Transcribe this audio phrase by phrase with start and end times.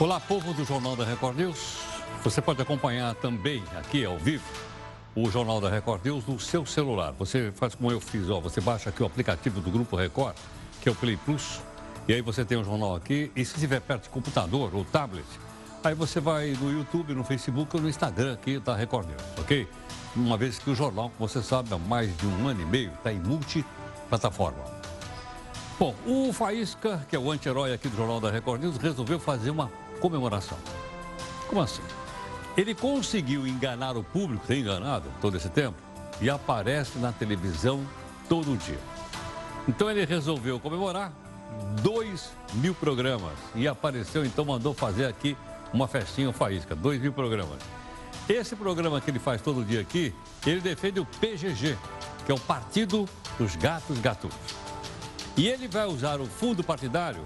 [0.00, 1.78] Olá, povo do Jornal da Record News.
[2.24, 4.42] Você pode acompanhar também aqui ao vivo
[5.14, 7.12] o Jornal da Record News no seu celular.
[7.12, 10.34] Você faz como eu fiz, ó, você baixa aqui o aplicativo do Grupo Record,
[10.80, 11.60] que é o Play Plus,
[12.08, 15.24] e aí você tem o jornal aqui, e se estiver perto de computador ou tablet,
[15.84, 19.68] aí você vai no YouTube, no Facebook ou no Instagram aqui da Record News, ok?
[20.16, 22.90] Uma vez que o jornal, como você sabe, há mais de um ano e meio,
[22.94, 24.58] está em multiplataforma.
[25.78, 29.50] Bom, o Faísca, que é o anti-herói aqui do Jornal da Record News, resolveu fazer
[29.50, 29.70] uma
[30.04, 30.58] comemoração.
[31.48, 31.80] Como assim?
[32.58, 35.78] Ele conseguiu enganar o público, tem enganado todo esse tempo,
[36.20, 37.82] e aparece na televisão
[38.28, 38.78] todo dia.
[39.66, 41.10] Então ele resolveu comemorar
[41.80, 45.34] dois mil programas e apareceu, então mandou fazer aqui
[45.72, 47.58] uma festinha faísca, dois mil programas.
[48.28, 50.14] Esse programa que ele faz todo dia aqui,
[50.46, 51.78] ele defende o PGG,
[52.26, 54.36] que é o Partido dos Gatos Gatunos.
[55.34, 57.22] E ele vai usar o fundo partidário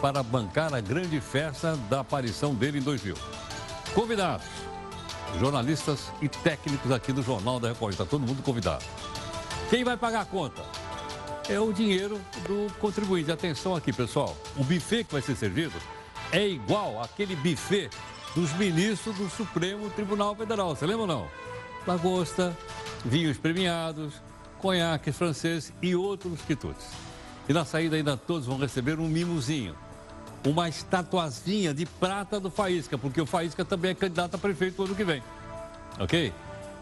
[0.00, 3.16] para bancar a grande festa da aparição dele em 2000.
[3.94, 4.46] Convidados,
[5.38, 7.92] jornalistas e técnicos aqui do Jornal da Record.
[7.92, 8.84] Está todo mundo convidado.
[9.70, 10.62] Quem vai pagar a conta?
[11.48, 13.30] É o dinheiro do contribuinte.
[13.32, 14.36] Atenção aqui, pessoal.
[14.56, 15.74] O buffet que vai ser servido
[16.30, 17.90] é igual àquele buffet
[18.34, 20.76] dos ministros do Supremo Tribunal Federal.
[20.76, 21.28] Você lembra ou não?
[21.86, 22.56] Lagosta,
[23.04, 24.14] vinhos premiados,
[24.58, 26.86] conhaques franceses e outros quitutes.
[27.48, 29.74] E na saída ainda todos vão receber um mimozinho
[30.46, 34.86] uma estatuazinha de prata do Faísca, porque o Faísca também é candidato a prefeito no
[34.86, 35.22] ano que vem.
[35.98, 36.32] Ok?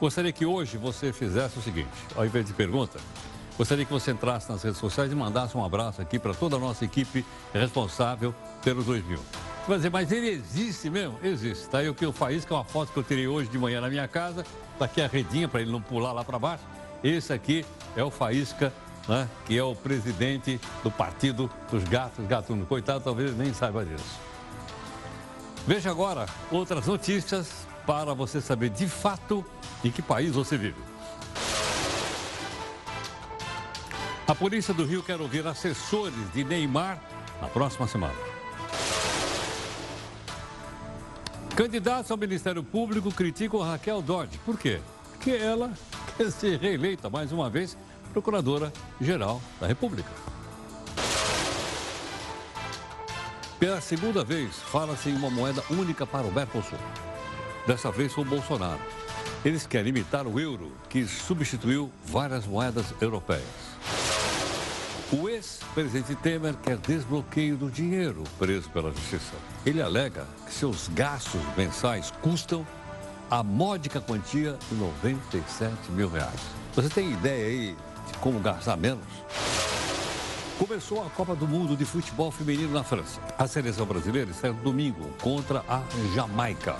[0.01, 2.99] Gostaria que hoje você fizesse o seguinte, ao invés de pergunta,
[3.57, 6.59] gostaria que você entrasse nas redes sociais e mandasse um abraço aqui para toda a
[6.59, 9.19] nossa equipe responsável pelos 2000.
[9.19, 11.19] Você vai dizer, mas ele existe mesmo?
[11.23, 11.69] Existe.
[11.69, 13.89] Tá aí o que o Faísca, uma foto que eu tirei hoje de manhã na
[13.89, 14.45] minha casa.
[14.75, 16.63] Está aqui a redinha para ele não pular lá para baixo.
[17.03, 17.65] Esse aqui
[17.97, 18.73] é o Faísca
[19.09, 22.67] né, que é o presidente do Partido dos Gatos Gatunos.
[22.67, 24.21] Coitado, talvez nem saiba disso.
[25.67, 29.45] Veja agora outras notícias para você saber de fato
[29.85, 30.81] em que país você vive.
[34.27, 37.01] A polícia do Rio quer ouvir assessores de Neymar
[37.41, 38.15] na próxima semana.
[41.55, 44.39] Candidatos ao Ministério Público criticam Raquel Dodge.
[44.45, 44.81] Por quê?
[45.13, 45.73] Porque ela
[46.19, 47.79] quer ser reeleita mais uma vez
[48.17, 50.09] Procuradora-Geral da República.
[53.61, 56.79] Pela segunda vez, fala-se em uma moeda única para o Mercosul.
[57.67, 58.81] Dessa vez foi o Bolsonaro.
[59.45, 63.45] Eles querem imitar o euro, que substituiu várias moedas europeias.
[65.13, 69.35] O ex-presidente Temer quer desbloqueio do dinheiro preso pela justiça.
[69.67, 72.67] Ele alega que seus gastos mensais custam
[73.31, 76.41] a módica quantia de 97 mil reais.
[76.75, 77.77] Você tem ideia aí
[78.21, 79.05] como gastar menos?
[80.59, 83.21] Começou a Copa do Mundo de Futebol Feminino na França.
[83.39, 85.83] A seleção brasileira está no domingo contra a
[86.15, 86.77] Jamaica.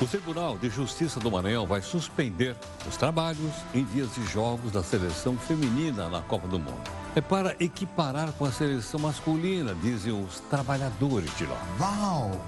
[0.00, 2.56] O Tribunal de Justiça do Maranhão vai suspender
[2.88, 6.82] os trabalhos em dias de jogos da seleção feminina na Copa do Mundo.
[7.14, 11.62] É para equiparar com a seleção masculina, dizem os trabalhadores de lá.
[11.78, 12.44] Uau!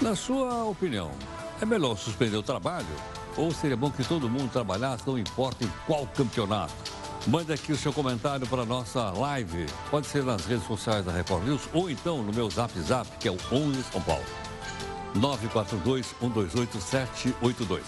[0.00, 1.10] Na sua opinião,
[1.60, 2.86] é melhor suspender o trabalho
[3.36, 6.74] ou seria bom que todo mundo trabalhasse, não importa em qual campeonato?
[7.26, 9.66] Mande aqui o seu comentário para a nossa live.
[9.90, 13.28] Pode ser nas redes sociais da Record News ou então no meu zap zap, que
[13.28, 14.24] é o 11 São Paulo.
[15.14, 17.80] 942-128-782.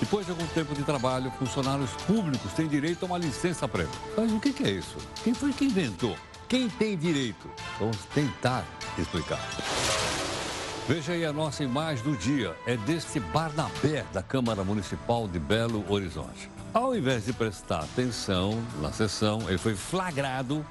[0.00, 3.90] Depois de algum tempo de trabalho, funcionários públicos têm direito a uma licença-prêmio.
[4.16, 4.96] Mas o que é isso?
[5.24, 6.14] Quem foi que inventou?
[6.48, 7.50] Quem tem direito?
[7.78, 8.64] Vamos tentar
[8.96, 9.40] explicar.
[10.88, 12.56] Veja aí a nossa imagem do dia.
[12.66, 16.50] É deste Barnabé da Câmara Municipal de Belo Horizonte.
[16.72, 20.64] Ao invés de prestar atenção na sessão, ele foi flagrado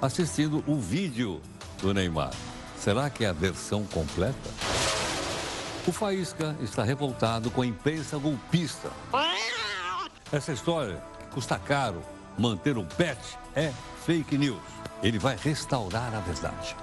[0.00, 1.42] assistindo o vídeo
[1.82, 2.30] do Neymar.
[2.78, 4.48] Será que é a versão completa?
[5.88, 8.90] O Faísca está revoltado com a imprensa golpista.
[10.30, 12.00] Essa história, que custa caro
[12.38, 13.18] manter um pet,
[13.56, 13.72] é
[14.06, 14.62] fake news.
[15.02, 16.76] Ele vai restaurar a verdade.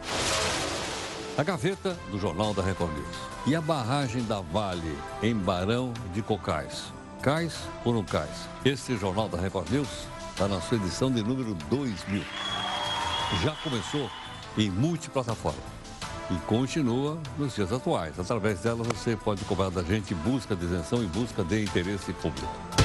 [1.38, 3.16] A gaveta do Jornal da Record News.
[3.48, 6.92] E a barragem da Vale em Barão de Cocais.
[7.22, 8.50] Cais ou não cais?
[8.66, 9.88] Esse Jornal da Record News
[10.32, 12.22] está na sua edição de número 2000.
[13.42, 14.10] Já começou
[14.58, 15.62] em multiplataforma
[16.30, 18.20] e continua nos dias atuais.
[18.20, 22.81] Através dela você pode cobrar da gente busca de isenção e busca de interesse público.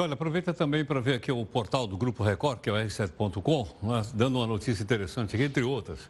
[0.00, 3.68] Olha, aproveita também para ver aqui o portal do Grupo Record, que é o r7.com,
[3.82, 6.00] né, dando uma notícia interessante aqui, entre outras.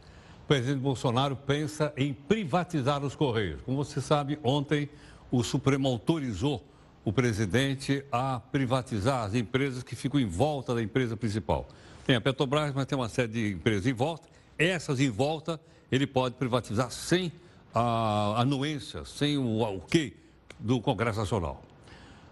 [0.45, 3.61] O presidente Bolsonaro pensa em privatizar os Correios.
[3.63, 4.89] Como você sabe, ontem
[5.31, 6.65] o Supremo autorizou
[7.05, 11.67] o presidente a privatizar as empresas que ficam em volta da empresa principal.
[12.07, 14.29] Tem a Petrobras, mas tem uma série de empresas em volta.
[14.59, 15.61] Essas em volta
[15.91, 17.33] ele pode privatizar sem
[17.75, 20.13] a anuência, sem o, o quê
[20.59, 21.63] do Congresso Nacional.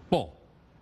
[0.09, 0.38] Bom,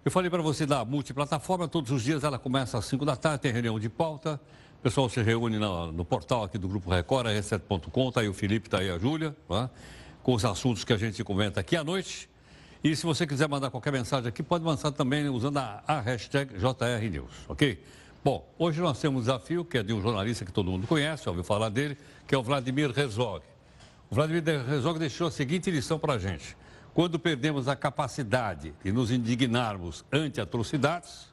[0.07, 3.39] eu falei para você da multiplataforma, todos os dias ela começa às 5 da tarde,
[3.39, 4.39] tem reunião de pauta.
[4.79, 8.33] O pessoal se reúne no, no portal aqui do Grupo Record, r7.com, está aí o
[8.33, 9.69] Felipe, está aí a Júlia, tá?
[10.23, 12.29] com os assuntos que a gente comenta aqui à noite.
[12.81, 16.53] E se você quiser mandar qualquer mensagem aqui, pode mandar também usando a, a hashtag
[16.57, 17.83] JRNews, ok?
[18.23, 21.27] Bom, hoje nós temos um desafio que é de um jornalista que todo mundo conhece,
[21.27, 23.43] ouviu falar dele, que é o Vladimir Herzog.
[24.09, 26.55] O Vladimir Herzog deixou a seguinte lição para a gente.
[26.97, 31.31] Quando perdemos a capacidade de nos indignarmos ante atrocidades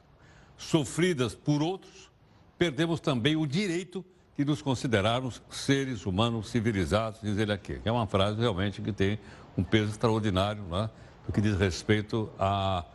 [0.55, 2.11] sofridas por outros,
[2.55, 4.05] perdemos também o direito
[4.37, 7.81] de nos considerarmos seres humanos civilizados, diz ele aqui.
[7.83, 9.17] É uma frase realmente que tem
[9.57, 10.87] um peso extraordinário, né?
[11.25, 12.85] no que diz respeito à,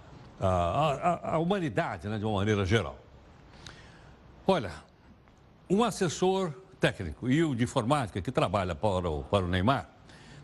[0.41, 2.19] à, à, humanidade, né?
[2.19, 2.97] de uma maneira geral.
[4.47, 4.71] Olha,
[5.69, 9.89] um assessor técnico e o de informática que trabalha para o, para o Neymar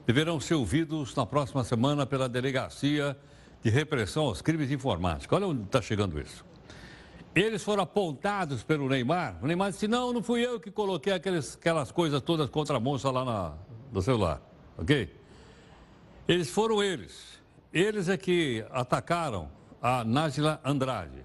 [0.06, 3.16] deverão ser ouvidos na próxima semana pela Delegacia
[3.62, 5.36] de Repressão aos Crimes Informáticos.
[5.36, 6.44] Olha onde está chegando isso.
[7.34, 9.36] Eles foram apontados pelo Neymar.
[9.42, 12.80] O Neymar disse: Não, não fui eu que coloquei aqueles, aquelas coisas todas contra a
[12.80, 13.54] moça lá na,
[13.92, 14.40] no celular.
[14.78, 15.12] Ok?
[16.28, 17.36] Eles foram eles.
[17.72, 19.50] Eles é que atacaram
[19.82, 21.24] a Nájila Andrade.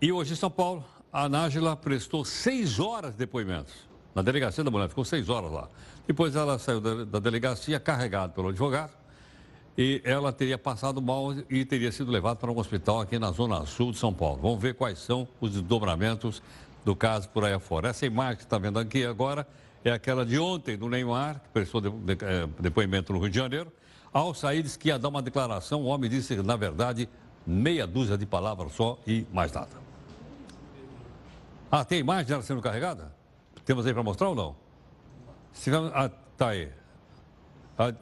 [0.00, 3.89] E hoje em São Paulo, a Nájila prestou seis horas de depoimentos.
[4.14, 5.68] Na delegacia da mulher, ficou seis horas lá.
[6.06, 8.92] Depois ela saiu da, da delegacia carregada pelo advogado
[9.78, 13.64] e ela teria passado mal e teria sido levada para um hospital aqui na Zona
[13.66, 14.40] Sul de São Paulo.
[14.42, 16.42] Vamos ver quais são os desdobramentos
[16.84, 17.88] do caso por aí afora.
[17.88, 19.46] Essa imagem que está vendo aqui agora
[19.84, 23.36] é aquela de ontem do Neymar, que prestou de, de, é, depoimento no Rio de
[23.36, 23.72] Janeiro.
[24.12, 25.82] Ao sair, disse que ia dar uma declaração.
[25.82, 27.08] O homem disse, na verdade,
[27.46, 29.70] meia dúzia de palavras só e mais nada.
[31.70, 33.19] Ah, tem imagem dela sendo carregada?
[33.70, 34.56] Temos aí para mostrar ou não?
[35.52, 36.68] Se, ah, tá aí.
[37.78, 37.94] Ah,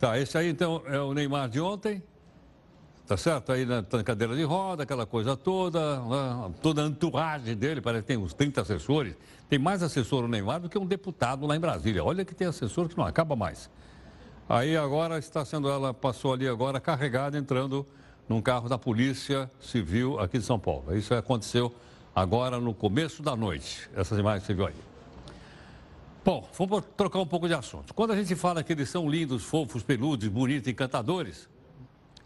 [0.00, 2.02] Tá, esse aí então é o Neymar de ontem,
[3.06, 3.52] tá certo?
[3.52, 6.54] Aí na, na cadeira de roda, aquela coisa toda, né?
[6.62, 9.14] toda a entourage dele, parece que tem uns 30 assessores.
[9.46, 12.02] Tem mais assessor o Neymar do que um deputado lá em Brasília.
[12.02, 13.68] Olha que tem assessor que não acaba mais.
[14.48, 17.86] Aí agora está sendo, ela passou ali agora carregada, entrando
[18.26, 20.96] num carro da Polícia Civil aqui de São Paulo.
[20.96, 21.74] Isso aconteceu
[22.16, 23.90] agora no começo da noite.
[23.94, 24.89] Essas imagens que você viu aí.
[26.22, 27.94] Bom, vamos trocar um pouco de assunto.
[27.94, 31.48] Quando a gente fala que eles são lindos, fofos, peludos, bonitos, encantadores,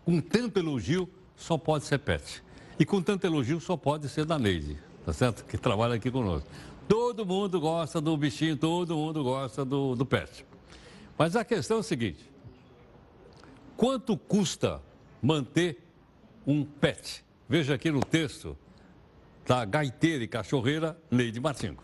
[0.04, 2.42] com tanto elogio só pode ser pet.
[2.78, 4.76] E com tanto elogio só pode ser da Neide,
[5.06, 5.44] tá certo?
[5.44, 6.48] Que trabalha aqui conosco.
[6.88, 10.44] Todo mundo gosta do bichinho, todo mundo gosta do, do pet.
[11.16, 12.28] Mas a questão é o seguinte:
[13.76, 14.82] quanto custa
[15.22, 15.78] manter
[16.44, 17.24] um pet?
[17.48, 18.58] Veja aqui no texto
[19.46, 21.83] da gaiteira e cachorreira Neide Martinho.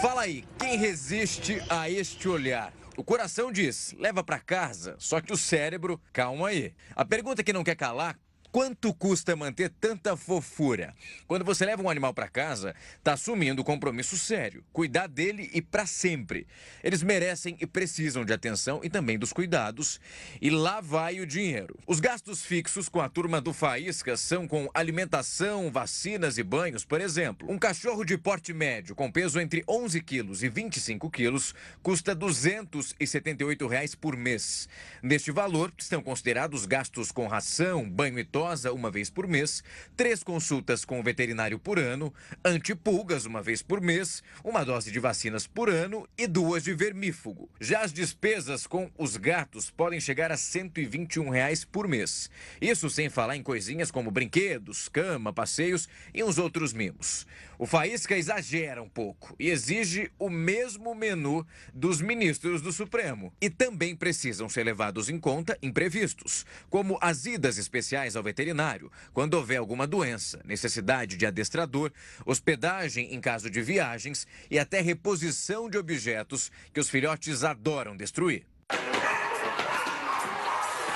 [0.00, 2.72] Fala aí, quem resiste a este olhar?
[2.96, 6.74] O coração diz, leva para casa, só que o cérebro, calma aí.
[6.94, 8.18] A pergunta que não quer calar,
[8.54, 10.94] Quanto custa manter tanta fofura?
[11.26, 14.62] Quando você leva um animal para casa, está assumindo um compromisso sério.
[14.72, 16.46] Cuidar dele e para sempre.
[16.80, 20.00] Eles merecem e precisam de atenção e também dos cuidados.
[20.40, 21.76] E lá vai o dinheiro.
[21.84, 27.00] Os gastos fixos com a turma do Faísca são com alimentação, vacinas e banhos, por
[27.00, 27.50] exemplo.
[27.50, 33.66] Um cachorro de porte médio com peso entre 11 quilos e 25 quilos custa 278
[33.66, 34.68] reais por mês.
[35.02, 38.24] Neste valor estão considerados gastos com ração, banho e
[38.72, 39.62] uma vez por mês,
[39.96, 42.12] três consultas com o veterinário por ano,
[42.44, 47.48] antipulgas uma vez por mês, uma dose de vacinas por ano e duas de vermífugo.
[47.60, 52.30] Já as despesas com os gatos podem chegar a 121 reais por mês.
[52.60, 57.26] Isso sem falar em coisinhas como brinquedos, cama, passeios e uns outros mimos.
[57.64, 63.32] O Faísca exagera um pouco e exige o mesmo menu dos ministros do Supremo.
[63.40, 69.32] E também precisam ser levados em conta imprevistos, como as idas especiais ao veterinário, quando
[69.32, 71.90] houver alguma doença, necessidade de adestrador,
[72.26, 78.44] hospedagem em caso de viagens e até reposição de objetos que os filhotes adoram destruir.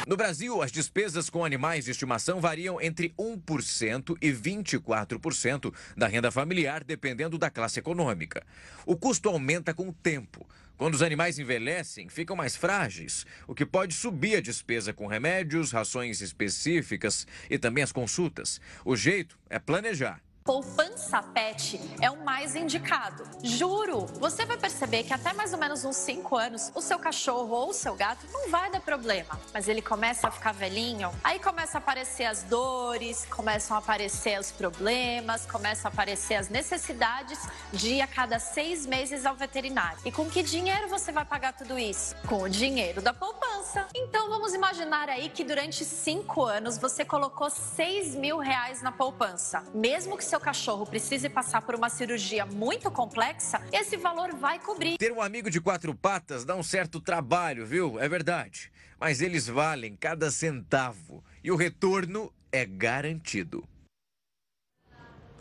[0.09, 6.31] No Brasil, as despesas com animais de estimação variam entre 1% e 24% da renda
[6.31, 8.43] familiar, dependendo da classe econômica.
[8.87, 10.49] O custo aumenta com o tempo.
[10.79, 15.73] Quando os animais envelhecem, ficam mais frágeis, o que pode subir a despesa com remédios,
[15.73, 18.63] rações específicas e também as consultas.
[18.87, 20.23] O jeito é planejar.
[20.49, 23.23] Poupança pet é o mais indicado.
[23.43, 27.55] Juro, você vai perceber que até mais ou menos uns 5 anos, o seu cachorro
[27.55, 29.39] ou o seu gato não vai dar problema.
[29.53, 34.41] Mas ele começa a ficar velhinho, aí começa a aparecer as dores, começam a aparecer
[34.41, 37.39] os problemas, começam a aparecer as necessidades
[37.71, 39.99] de ir a cada seis meses ao veterinário.
[40.03, 42.17] E com que dinheiro você vai pagar tudo isso?
[42.27, 43.87] Com o dinheiro da poupança.
[43.95, 49.63] Então vamos imaginar aí que durante cinco anos você colocou 6 mil reais na poupança.
[49.75, 54.61] Mesmo que seu seu cachorro precise passar por uma cirurgia muito complexa, esse valor vai
[54.61, 54.97] cobrir.
[54.97, 57.99] Ter um amigo de quatro patas dá um certo trabalho, viu?
[57.99, 58.71] É verdade.
[59.01, 63.65] Mas eles valem cada centavo e o retorno é garantido.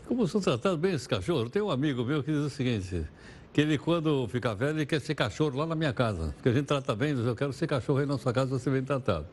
[0.06, 1.48] Como são tratados bem esse cachorro?
[1.48, 3.06] Tem um amigo meu que diz o seguinte:
[3.52, 6.32] que ele, quando ficar velho, ele quer ser cachorro lá na minha casa.
[6.34, 8.82] Porque a gente trata bem, eu quero ser cachorro aí na sua casa, você bem
[8.82, 9.26] tratado.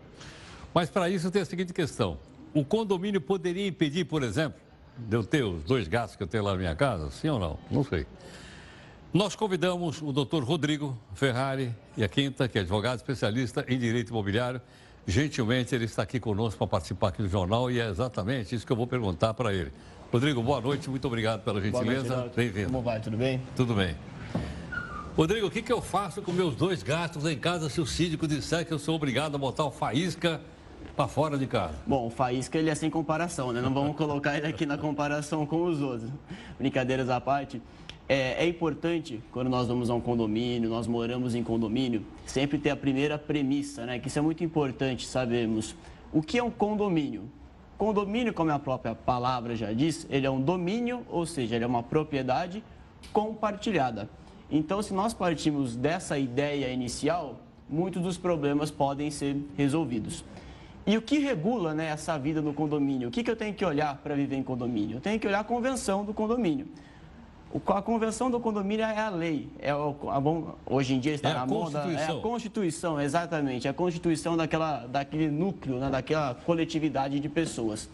[0.73, 2.19] Mas para isso tem a seguinte questão:
[2.53, 4.64] o condomínio poderia impedir, por exemplo,
[4.97, 7.09] de eu ter os dois gatos que eu tenho lá na minha casa?
[7.11, 7.59] Sim ou não?
[7.69, 8.05] Não sei.
[9.13, 14.09] Nós convidamos o doutor Rodrigo Ferrari e a Quinta, que é advogado especialista em direito
[14.09, 14.61] imobiliário.
[15.07, 18.71] Gentilmente, ele está aqui conosco para participar aqui do jornal e é exatamente isso que
[18.71, 19.71] eu vou perguntar para ele.
[20.11, 22.31] Rodrigo, boa noite, muito obrigado pela gentileza.
[22.35, 22.67] Bem-vindo.
[22.67, 22.99] Como vai?
[22.99, 23.41] Tudo bem?
[23.55, 23.95] Tudo bem.
[25.15, 28.27] Rodrigo, o que, que eu faço com meus dois gatos em casa se o síndico
[28.27, 30.41] disser que eu sou obrigado a botar o faísca
[30.95, 31.75] para fora de casa.
[31.85, 33.61] Bom, o Faísca ele é sem comparação, né?
[33.61, 36.09] Não vamos colocar ele aqui na comparação com os outros.
[36.57, 37.61] Brincadeiras à parte.
[38.07, 42.69] É, é, importante, quando nós vamos a um condomínio, nós moramos em condomínio, sempre ter
[42.69, 43.97] a primeira premissa, né?
[43.97, 45.75] Que isso é muito importante sabermos.
[46.13, 47.23] O que é um condomínio?
[47.77, 51.67] Condomínio, como a própria palavra já diz, ele é um domínio, ou seja, ele é
[51.67, 52.63] uma propriedade
[53.11, 54.07] compartilhada.
[54.49, 60.23] Então, se nós partimos dessa ideia inicial, muitos dos problemas podem ser resolvidos.
[60.87, 63.07] E o que regula né, essa vida no condomínio?
[63.07, 64.97] O que, que eu tenho que olhar para viver em condomínio?
[64.97, 66.67] Eu tenho que olhar a convenção do condomínio.
[67.67, 69.49] A convenção do condomínio é a lei.
[69.59, 70.21] É o, a,
[70.71, 71.79] hoje em dia está é na moda.
[71.91, 73.65] É a Constituição, exatamente.
[73.65, 77.89] É a Constituição daquela, daquele núcleo, né, daquela coletividade de pessoas.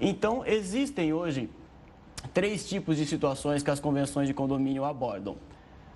[0.00, 1.50] Então, existem hoje
[2.32, 5.36] três tipos de situações que as convenções de condomínio abordam.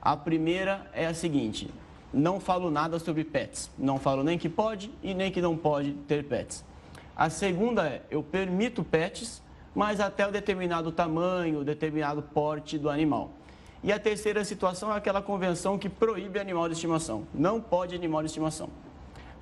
[0.02, 1.70] A primeira é a seguinte:
[2.12, 3.70] não falo nada sobre pets.
[3.78, 6.64] Não falo nem que pode e nem que não pode ter pets.
[7.16, 9.42] A segunda é, eu permito pets,
[9.74, 13.30] mas até o determinado tamanho, determinado porte do animal.
[13.82, 17.24] E a terceira situação é aquela convenção que proíbe animal de estimação.
[17.32, 18.68] Não pode animal de estimação.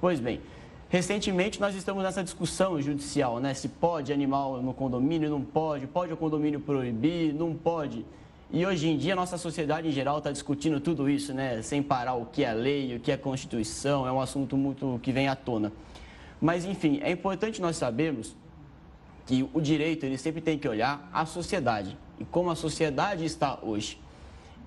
[0.01, 0.41] Pois bem,
[0.89, 3.55] recentemente nós estamos nessa discussão judicial, né?
[3.55, 8.05] Se pode animal no condomínio, não pode, pode o condomínio proibir, não pode.
[8.53, 11.61] E hoje em dia a nossa sociedade em geral está discutindo tudo isso, né?
[11.63, 15.11] Sem parar o que é lei, o que é constituição, é um assunto muito que
[15.11, 15.73] vem à tona.
[16.41, 18.37] Mas enfim, é importante nós sabermos
[19.27, 23.59] que o direito ele sempre tem que olhar a sociedade e como a sociedade está
[23.61, 24.01] hoje.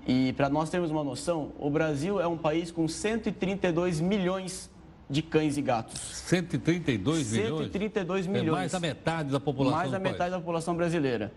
[0.06, 4.70] E para nós termos uma noção, o Brasil é um país com 132 milhões
[5.10, 6.00] de cães e gatos.
[6.00, 7.64] 132 milhões?
[7.64, 8.48] 132 milhões.
[8.48, 9.78] É mais da metade da população.
[9.78, 10.32] Mais da metade país.
[10.32, 11.32] da população brasileira.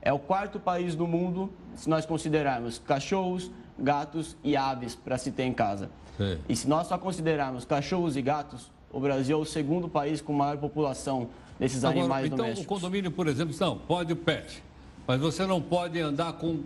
[0.00, 5.30] É o quarto país do mundo, se nós considerarmos cachorros, gatos e aves para se
[5.30, 5.90] ter em casa.
[6.16, 6.38] Sim.
[6.48, 10.32] E se nós só considerarmos cachorros e gatos, o Brasil é o segundo país com
[10.32, 11.28] maior população
[11.58, 12.64] desses Agora, animais então, domésticos.
[12.64, 14.62] Então, o condomínio, por exemplo, não, pode o pet,
[15.06, 16.62] mas você não pode andar com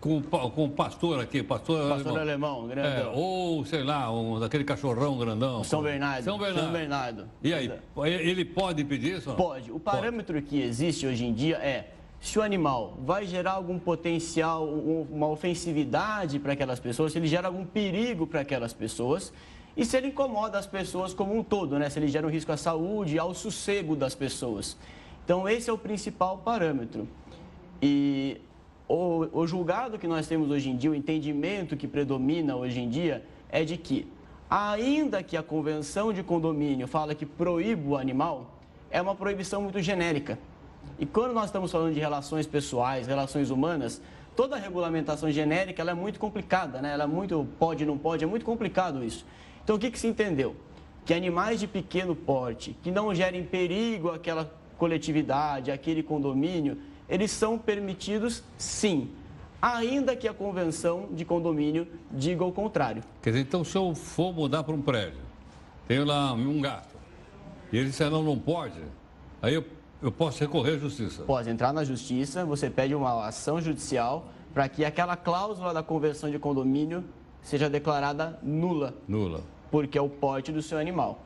[0.00, 2.84] com, com o pastor aqui, pastor, pastor alemão, alemão.
[2.84, 5.64] É, ou, sei lá, um, daquele cachorrão grandão.
[5.64, 6.24] São Bernardo.
[6.24, 6.64] São Bernardo.
[6.64, 7.24] São Bernardo.
[7.42, 9.32] E aí, ele pode pedir isso?
[9.32, 9.72] Pode.
[9.72, 10.46] O parâmetro pode.
[10.46, 16.38] que existe hoje em dia é se o animal vai gerar algum potencial, uma ofensividade
[16.38, 19.32] para aquelas pessoas, se ele gera algum perigo para aquelas pessoas
[19.76, 21.88] e se ele incomoda as pessoas como um todo, né?
[21.88, 24.76] se ele gera um risco à saúde ao sossego das pessoas.
[25.24, 27.06] Então, esse é o principal parâmetro.
[27.80, 28.40] E
[28.88, 32.88] o, o julgado que nós temos hoje em dia, o entendimento que predomina hoje em
[32.88, 34.08] dia é de que,
[34.50, 38.58] ainda que a convenção de condomínio fala que proíbe o animal,
[38.90, 40.38] é uma proibição muito genérica.
[40.98, 44.00] E quando nós estamos falando de relações pessoais, relações humanas,
[44.36, 46.92] toda a regulamentação genérica é muito complicada, né?
[46.92, 49.26] Ela é muito pode, não pode, é muito complicado isso.
[49.64, 50.54] Então o que, que se entendeu?
[51.04, 56.78] Que animais de pequeno porte, que não gerem perigo àquela coletividade, àquele condomínio,
[57.08, 59.10] eles são permitidos sim,
[59.60, 63.02] ainda que a convenção de condomínio diga o contrário.
[63.20, 65.20] Quer dizer, então se eu for mudar para um prédio,
[65.86, 66.94] tenho lá um gato,
[67.72, 68.80] e ele disser não, não pode,
[69.42, 69.64] aí eu
[70.02, 71.22] eu posso recorrer à justiça?
[71.22, 76.30] Pode entrar na justiça, você pede uma ação judicial para que aquela cláusula da conversão
[76.30, 77.04] de condomínio
[77.42, 78.94] seja declarada nula.
[79.06, 79.40] Nula.
[79.70, 81.20] Porque é o porte do seu animal.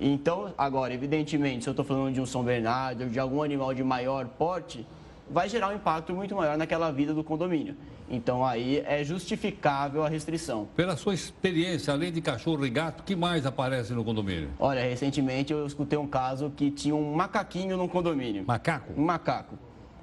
[0.00, 3.82] Então, agora, evidentemente, se eu estou falando de um São Bernardo, de algum animal de
[3.82, 4.86] maior porte,
[5.30, 7.76] vai gerar um impacto muito maior naquela vida do condomínio.
[8.08, 10.68] Então aí é justificável a restrição.
[10.76, 14.50] Pela sua experiência, além de cachorro e gato, que mais aparece no condomínio?
[14.58, 18.44] Olha, recentemente eu escutei um caso que tinha um macaquinho no condomínio.
[18.46, 18.92] Macaco?
[18.96, 19.58] Um macaco.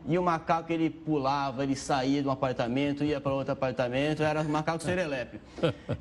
[0.06, 4.42] E o macaco ele pulava, ele saía de um apartamento, ia para outro apartamento, era
[4.42, 5.40] um macaco serelepe.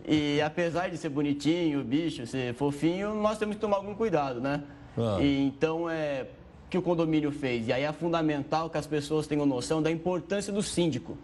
[0.05, 4.64] E apesar de ser bonitinho, bicho, ser fofinho, nós temos que tomar algum cuidado, né?
[4.99, 5.19] Ah.
[5.21, 6.26] E, então é
[6.73, 7.69] que o condomínio fez.
[7.69, 11.19] E aí é fundamental que as pessoas tenham noção da importância do síndico.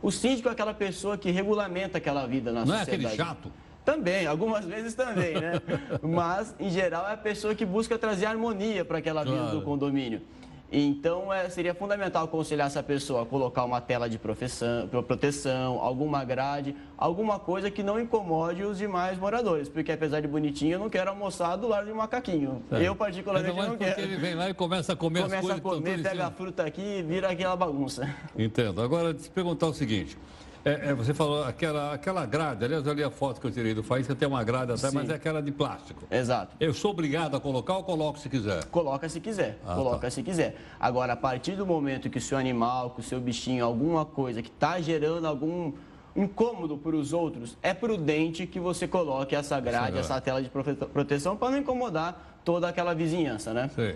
[0.00, 3.02] O síndico é aquela pessoa que regulamenta aquela vida na Não sociedade.
[3.02, 3.52] Não é aquele chato?
[3.84, 5.60] Também, algumas vezes também, né?
[6.00, 9.58] Mas, em geral, é a pessoa que busca trazer harmonia para aquela vida claro.
[9.58, 10.22] do condomínio.
[10.72, 16.74] Então, é, seria fundamental aconselhar essa pessoa a colocar uma tela de proteção, alguma grade,
[16.96, 19.68] alguma coisa que não incomode os demais moradores.
[19.68, 22.62] Porque, apesar de bonitinho, eu não quero almoçar do lado de um macaquinho.
[22.70, 22.88] É.
[22.88, 24.00] Eu, particularmente, não quero.
[24.00, 25.60] ele vem lá e começa a comer começa as coisas.
[25.60, 28.08] Começa a comer, pega a fruta aqui e vira aquela bagunça.
[28.36, 28.80] Entendo.
[28.80, 30.16] Agora, te perguntar o seguinte.
[30.64, 33.74] É, é, você falou aquela, aquela grade, aliás, eu li a foto que eu tirei
[33.74, 34.94] do Faísca, tem uma grade até, Sim.
[34.94, 36.06] mas é aquela de plástico.
[36.08, 36.56] Exato.
[36.60, 38.64] Eu sou obrigado a colocar ou coloco se quiser?
[38.66, 40.10] Coloca se quiser, ah, coloca tá.
[40.10, 40.56] se quiser.
[40.78, 44.40] Agora, a partir do momento que o seu animal, que o seu bichinho, alguma coisa
[44.40, 45.72] que está gerando algum
[46.14, 50.50] incômodo para os outros, é prudente que você coloque essa grade, essa tela de
[50.92, 53.68] proteção para não incomodar toda aquela vizinhança, né?
[53.74, 53.94] Sim.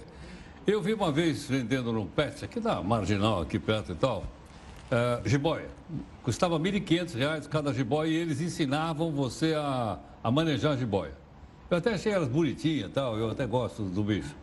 [0.67, 4.25] Eu vi uma vez vendendo no pet, aqui na Marginal, aqui perto e tal,
[4.91, 5.69] uh, jiboia.
[6.23, 11.13] Custava R$ 1.500 cada jiboia e eles ensinavam você a, a manejar a jiboia.
[11.69, 14.37] Eu até achei elas bonitinhas e tal, eu até gosto do bicho.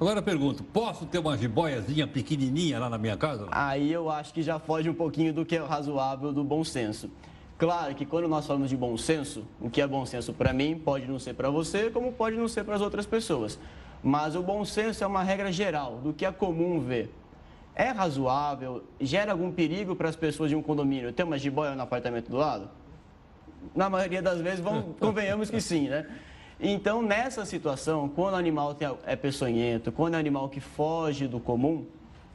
[0.00, 3.48] Agora eu pergunto, posso ter uma jiboiazinha pequenininha lá na minha casa?
[3.50, 7.10] Aí eu acho que já foge um pouquinho do que é razoável do bom senso.
[7.58, 10.78] Claro que quando nós falamos de bom senso, o que é bom senso para mim
[10.78, 13.58] pode não ser para você, como pode não ser para as outras pessoas.
[14.00, 17.12] Mas o bom senso é uma regra geral do que é comum ver
[17.78, 21.82] é razoável, gera algum perigo para as pessoas de um condomínio ter uma jiboia no
[21.82, 22.68] apartamento do lado?
[23.74, 24.62] Na maioria das vezes,
[24.98, 26.04] convenhamos que sim, né?
[26.60, 31.38] Então, nessa situação, quando o animal é peçonhento, quando é um animal que foge do
[31.38, 31.86] comum,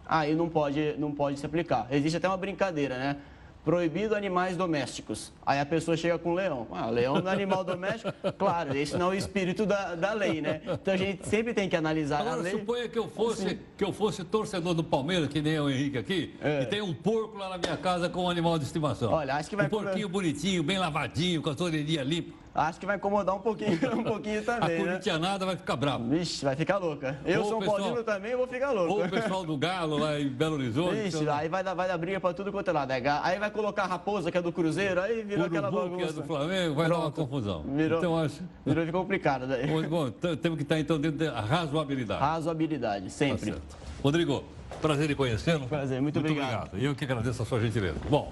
[0.06, 1.88] aí não pode, não pode se aplicar.
[1.91, 3.17] Existe até uma brincadeira, né?
[3.63, 5.32] Proibido animais domésticos.
[5.45, 6.67] Aí a pessoa chega com leão.
[6.71, 8.13] Ah, leão não é animal doméstico?
[8.38, 10.62] Claro, esse não é o espírito da, da lei, né?
[10.65, 12.52] Então a gente sempre tem que analisar Agora, a lei.
[12.52, 16.36] suponha que eu fosse, que eu fosse torcedor do Palmeiras, que nem o Henrique aqui,
[16.41, 16.63] é.
[16.63, 19.12] e tem um porco lá na minha casa com um animal de estimação.
[19.12, 19.67] Olha, acho que vai...
[19.67, 22.42] Um porquinho bonitinho, bem lavadinho, com a orelhinha limpa.
[22.56, 25.18] Acho que vai incomodar um pouquinho, um pouquinho também, a né?
[25.18, 26.08] nada vai ficar bravo.
[26.08, 27.20] Vixe, vai ficar louca.
[27.26, 28.94] Eu ou sou um pessoal, Paulino também, vou ficar louco.
[28.94, 30.96] Ou o pessoal do Galo lá em Belo Horizonte.
[30.96, 31.36] Vixe, então...
[31.36, 32.92] aí vai dar, vai dar briga pra tudo quanto é lado.
[32.92, 35.98] É aí vai colocar a raposa, que é do Cruzeiro, aí virou aquela bagunça.
[35.98, 37.00] que é do Flamengo, vai Pronto.
[37.00, 37.63] dar uma confusão.
[37.63, 38.44] Virou, então, acho...
[38.63, 39.66] virou ficou complicado daí.
[39.88, 42.22] Bom, temos que estar então dentro da razoabilidade.
[42.22, 43.54] Razoabilidade, sempre.
[43.54, 43.58] Tá
[44.04, 44.44] Rodrigo,
[44.80, 45.66] prazer em conhecê-lo.
[45.66, 46.68] Prazer, muito, muito obrigado.
[46.68, 46.84] obrigado.
[46.84, 47.98] Eu que agradeço a sua gentileza.
[48.10, 48.32] Bom,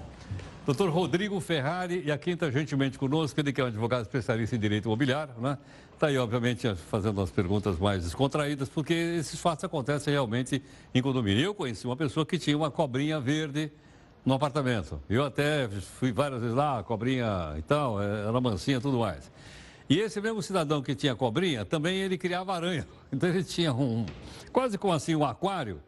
[0.64, 4.60] Doutor Rodrigo Ferrari, e aqui está gentilmente conosco, ele que é um advogado especialista em
[4.60, 5.58] direito imobiliário, né?
[5.92, 10.62] Está aí, obviamente, fazendo as perguntas mais descontraídas, porque esses fatos acontecem realmente
[10.94, 11.42] em condomínio.
[11.42, 13.72] Eu conheci uma pessoa que tinha uma cobrinha verde
[14.24, 15.02] no apartamento.
[15.10, 19.32] Eu até fui várias vezes lá, cobrinha e tal, é, era mansinha e tudo mais.
[19.90, 22.86] E esse mesmo cidadão que tinha cobrinha, também ele criava aranha.
[23.12, 24.06] Então ele tinha um,
[24.52, 25.80] quase como assim, um aquário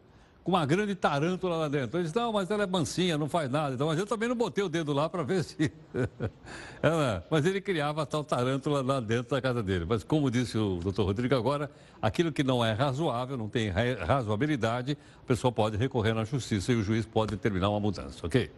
[0.45, 1.97] com uma grande tarântula lá dentro.
[1.97, 3.73] Ele disse, não, mas ela é mansinha, não faz nada.
[3.73, 5.73] Então, mas eu também não botei o dedo lá para ver se...
[6.83, 7.25] ela...
[7.31, 9.85] Mas ele criava a tal tarântula lá dentro da casa dele.
[9.89, 14.95] Mas como disse o doutor Rodrigo agora, aquilo que não é razoável, não tem razoabilidade,
[15.19, 18.51] a pessoa pode recorrer na justiça e o juiz pode determinar uma mudança, ok?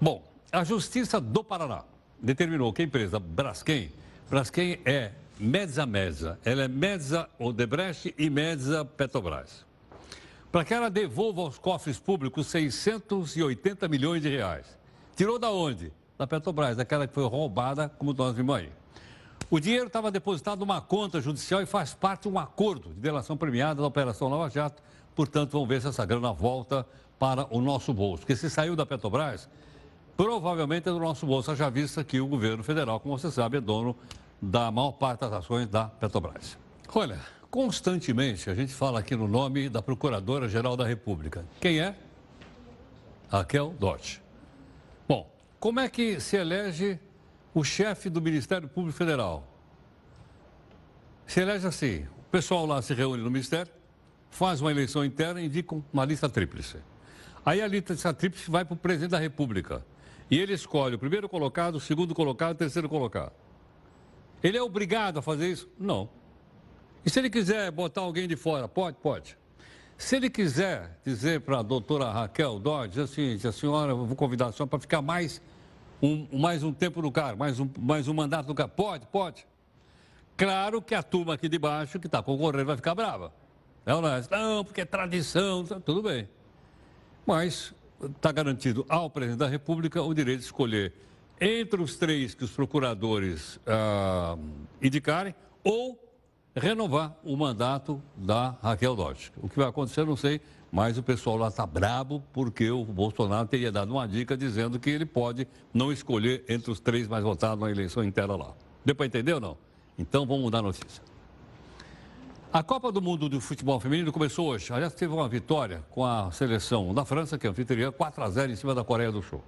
[0.00, 1.82] Bom, a Justiça do Paraná
[2.22, 3.90] determinou que a empresa Braskem,
[4.30, 9.63] Braskem é Mesa Mesa, ela é Mesa Odebrecht e Mesa Petrobras
[10.54, 14.78] para que ela devolva aos cofres públicos 680 milhões de reais.
[15.16, 15.92] Tirou da onde?
[16.16, 18.68] Da Petrobras, daquela que foi roubada, como nós vimos.
[19.50, 23.36] O dinheiro estava depositado numa conta judicial e faz parte de um acordo de delação
[23.36, 24.80] premiada da Operação Lava Jato.
[25.16, 26.86] Portanto, vamos ver se essa grana volta
[27.18, 28.20] para o nosso bolso.
[28.20, 29.48] Porque se saiu da Petrobras,
[30.16, 33.60] provavelmente é do nosso bolso, já vista que o governo federal, como você sabe, é
[33.60, 33.96] dono
[34.40, 36.56] da maior parte das ações da Petrobras.
[36.94, 37.18] Olha,
[37.54, 41.46] Constantemente a gente fala aqui no nome da Procuradora-Geral da República.
[41.60, 41.94] Quem é?
[43.30, 44.20] Raquel Dodge.
[45.06, 46.98] Bom, como é que se elege
[47.54, 49.46] o chefe do Ministério Público Federal?
[51.28, 53.72] Se elege assim: o pessoal lá se reúne no Ministério,
[54.30, 56.78] faz uma eleição interna e indica uma lista tríplice.
[57.46, 59.86] Aí a lista tríplice vai para o presidente da República.
[60.28, 63.32] E ele escolhe o primeiro colocado, o segundo colocado, o terceiro colocado.
[64.42, 65.68] Ele é obrigado a fazer isso?
[65.78, 66.23] Não.
[67.04, 68.96] E se ele quiser botar alguém de fora, pode?
[68.96, 69.36] Pode.
[69.96, 74.46] Se ele quiser dizer para a doutora Raquel Dodge assim, a senhora, eu vou convidar
[74.46, 75.40] a senhora para ficar mais
[76.02, 79.46] um, mais um tempo no cargo, mais um, mais um mandato no cargo, pode, pode.
[80.36, 83.32] Claro que a turma aqui de baixo que está concorrendo vai ficar brava.
[83.86, 86.28] Não, não, não, porque é tradição, tudo bem.
[87.24, 90.92] Mas está garantido ao presidente da República o direito de escolher
[91.40, 94.36] entre os três que os procuradores ah,
[94.82, 96.03] indicarem ou
[96.54, 99.32] renovar o mandato da Raquel Dodge.
[99.42, 100.40] O que vai acontecer, não sei,
[100.70, 104.90] mas o pessoal lá está brabo porque o Bolsonaro teria dado uma dica dizendo que
[104.90, 108.54] ele pode não escolher entre os três mais votados na eleição inteira lá.
[108.84, 109.56] Deu para entender ou não?
[109.98, 111.02] Então vamos mudar a notícia.
[112.52, 114.72] A Copa do Mundo do Futebol Feminino começou hoje.
[114.72, 118.52] Aliás, teve uma vitória com a seleção da França, que é anfitriã, 4 a 0
[118.52, 119.42] em cima da Coreia do Sul.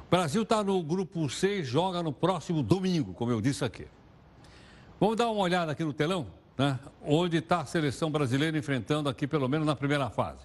[0.00, 3.86] O Brasil está no grupo C e joga no próximo domingo, como eu disse aqui.
[5.00, 6.76] Vamos dar uma olhada aqui no telão, né?
[7.04, 10.40] onde está a seleção brasileira enfrentando aqui, pelo menos na primeira fase.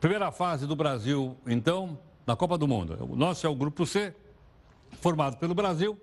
[0.00, 2.96] Primeira fase do Brasil, então, na Copa do Mundo.
[3.10, 4.14] O nosso é o grupo C,
[5.00, 5.98] formado pelo Brasil,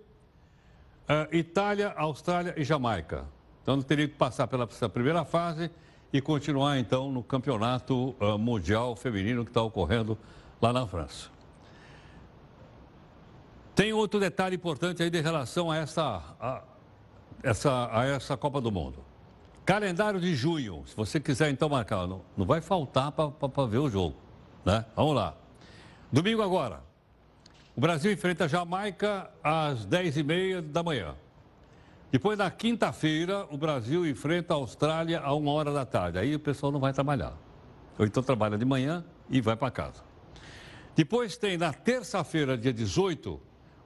[1.07, 3.25] uh, Itália, Austrália e Jamaica.
[3.63, 5.71] Então, teria que passar pela primeira fase
[6.11, 10.17] e continuar, então, no campeonato uh, mundial feminino que está ocorrendo
[10.61, 11.29] lá na França.
[13.73, 16.61] Tem outro detalhe importante aí de relação a essa, a,
[17.45, 19.05] essa, a essa Copa do Mundo.
[19.63, 23.89] Calendário de junho, se você quiser então marcar, não, não vai faltar para ver o
[23.89, 24.15] jogo.
[24.65, 24.83] Né?
[24.95, 25.35] Vamos lá.
[26.11, 26.81] Domingo agora.
[27.75, 31.15] O Brasil enfrenta a Jamaica às 10h30 da manhã.
[32.11, 36.17] Depois, na quinta-feira, o Brasil enfrenta a Austrália a uma hora da tarde.
[36.17, 37.33] Aí o pessoal não vai trabalhar.
[37.99, 40.03] Ou então trabalha de manhã e vai para casa.
[40.95, 43.39] Depois tem na terça-feira, dia 18,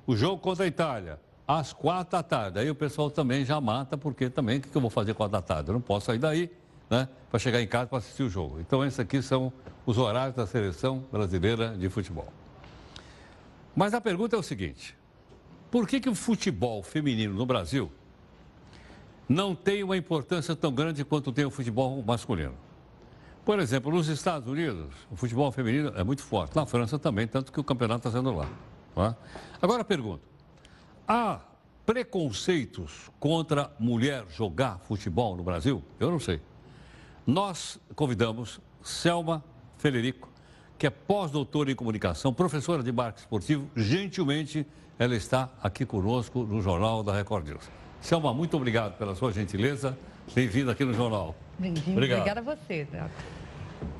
[0.05, 1.19] o jogo contra a Itália
[1.49, 2.59] às quatro da tarde.
[2.59, 5.41] Aí o pessoal também já mata, porque também o que eu vou fazer quatro da
[5.41, 5.69] tarde?
[5.69, 6.51] Eu não posso sair daí,
[6.87, 7.09] né?
[7.27, 8.59] Para chegar em casa para assistir o jogo.
[8.59, 9.51] Então, esses aqui são
[9.83, 12.31] os horários da seleção brasileira de futebol.
[13.75, 14.95] Mas a pergunta é o seguinte:
[15.71, 17.91] por que, que o futebol feminino no Brasil
[19.27, 22.53] não tem uma importância tão grande quanto tem o futebol masculino?
[23.43, 26.55] Por exemplo, nos Estados Unidos, o futebol feminino é muito forte.
[26.55, 28.47] Na França também, tanto que o campeonato está sendo lá.
[28.97, 29.15] É?
[29.59, 30.28] Agora pergunto:
[31.11, 31.39] Há
[31.87, 35.81] preconceitos contra mulher jogar futebol no Brasil?
[35.99, 36.39] Eu não sei.
[37.25, 39.43] Nós convidamos Selma
[39.79, 40.29] Federico,
[40.77, 43.67] que é pós-doutora em comunicação, professora de marketing esportivo.
[43.75, 44.67] Gentilmente,
[44.99, 47.71] ela está aqui conosco no Jornal da Record News.
[47.99, 49.97] Selma, muito obrigado pela sua gentileza.
[50.35, 51.35] Bem-vinda aqui no Jornal.
[51.57, 51.97] Bem-vindo.
[51.97, 53.09] Obrigada a você, Doc.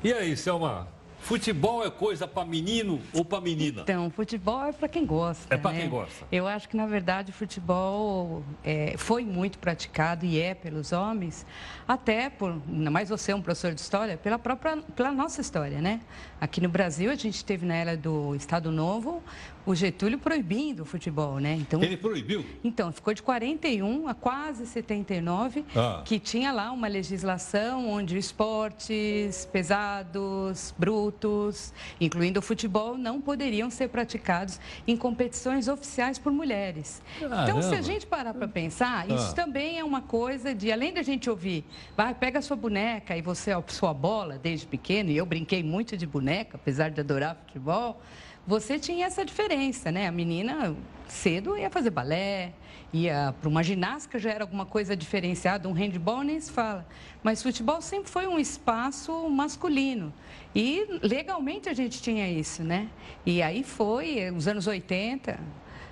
[0.04, 0.86] E aí, Selma?
[1.20, 3.82] Futebol é coisa para menino ou para menina?
[3.82, 5.54] Então, futebol é para quem gosta.
[5.54, 5.80] É para né?
[5.80, 6.26] quem gosta.
[6.32, 11.46] Eu acho que, na verdade, o futebol é, foi muito praticado e é pelos homens,
[11.86, 16.00] até por, ainda mais você, um professor de história, pela própria, pela nossa história, né?
[16.40, 19.22] Aqui no Brasil, a gente teve na era do Estado Novo
[19.66, 21.54] o Getúlio proibindo o futebol, né?
[21.54, 22.44] Então, Ele proibiu?
[22.64, 26.02] Então, ficou de 41 a quase 79, ah.
[26.04, 33.88] que tinha lá uma legislação onde esportes pesados, brutos, incluindo o futebol, não poderiam ser
[33.88, 37.02] praticados em competições oficiais por mulheres.
[37.18, 37.42] Caramba.
[37.42, 39.14] Então, se a gente parar para pensar, ah.
[39.14, 41.64] isso também é uma coisa de, além da gente ouvir,
[41.96, 45.62] vai, pega a sua boneca e você a sua bola desde pequeno, e eu brinquei
[45.62, 48.00] muito de boneca, apesar de adorar futebol,
[48.46, 50.08] você tinha essa diferença, né?
[50.08, 50.74] A menina
[51.06, 52.52] cedo ia fazer balé,
[52.92, 56.86] ia para uma ginástica, já era alguma coisa diferenciada, um handball nem se fala.
[57.22, 60.12] Mas futebol sempre foi um espaço masculino.
[60.54, 62.88] E legalmente a gente tinha isso, né?
[63.24, 65.38] E aí foi, os anos 80,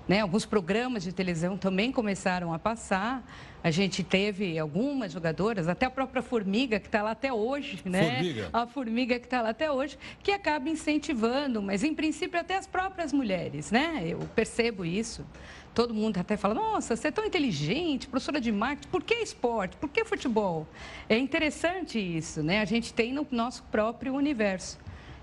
[0.08, 0.20] né?
[0.20, 3.22] Alguns programas de televisão também começaram a passar.
[3.62, 8.14] A gente teve algumas jogadoras, até a própria Formiga, que está lá até hoje, né?
[8.14, 8.50] Formiga.
[8.52, 12.66] A Formiga que está lá até hoje, que acaba incentivando, mas em princípio até as
[12.66, 14.02] próprias mulheres, né?
[14.06, 15.26] Eu percebo isso.
[15.74, 19.76] Todo mundo até fala, nossa, você é tão inteligente, professora de marketing, por que esporte?
[19.76, 20.66] Por que futebol?
[21.08, 22.60] É interessante isso, né?
[22.60, 24.78] A gente tem no nosso próprio universo.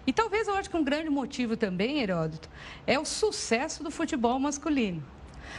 [0.08, 2.50] E talvez eu acho que um grande motivo também, Heródoto,
[2.86, 5.04] é o sucesso do futebol masculino.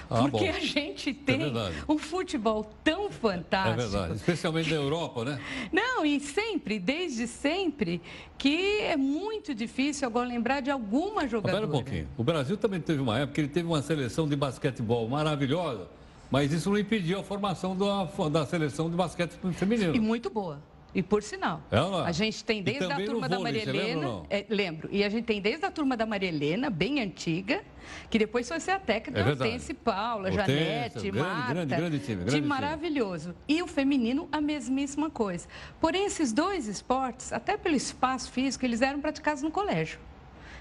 [0.08, 0.56] Ah, Porque bom.
[0.56, 3.80] a gente é tem é um futebol tão fantástico.
[3.80, 5.40] É verdade, especialmente na Europa, né?
[5.72, 8.00] Não, e sempre, desde sempre,
[8.38, 11.64] que é muito difícil agora lembrar de alguma jogadora.
[11.64, 12.08] Espera um pouquinho.
[12.16, 15.88] O Brasil também teve uma época que ele teve uma seleção de basquetebol maravilhosa,
[16.30, 19.94] mas isso não impediu a formação da, da seleção de basquete feminino.
[19.94, 20.60] E muito boa.
[20.96, 24.22] E por sinal, é a gente tem desde a turma da Maria Helena.
[24.30, 24.88] É, lembro.
[24.90, 27.62] E a gente tem desde a turma da Maria Helena, bem antiga,
[28.08, 31.52] que depois foi ser a técnica é Hortense Paula, Hortense, Janete, grande, Marta.
[31.52, 32.16] Grande, grande time.
[32.16, 33.34] Grande time maravilhoso.
[33.46, 35.46] E o feminino, a mesmíssima coisa.
[35.78, 40.00] Porém, esses dois esportes, até pelo espaço físico, eles eram praticados no colégio.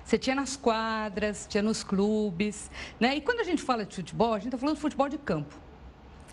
[0.03, 2.69] Você tinha nas quadras, tinha nos clubes,
[2.99, 3.15] né?
[3.15, 5.64] E quando a gente fala de futebol, a gente está falando de futebol de campo.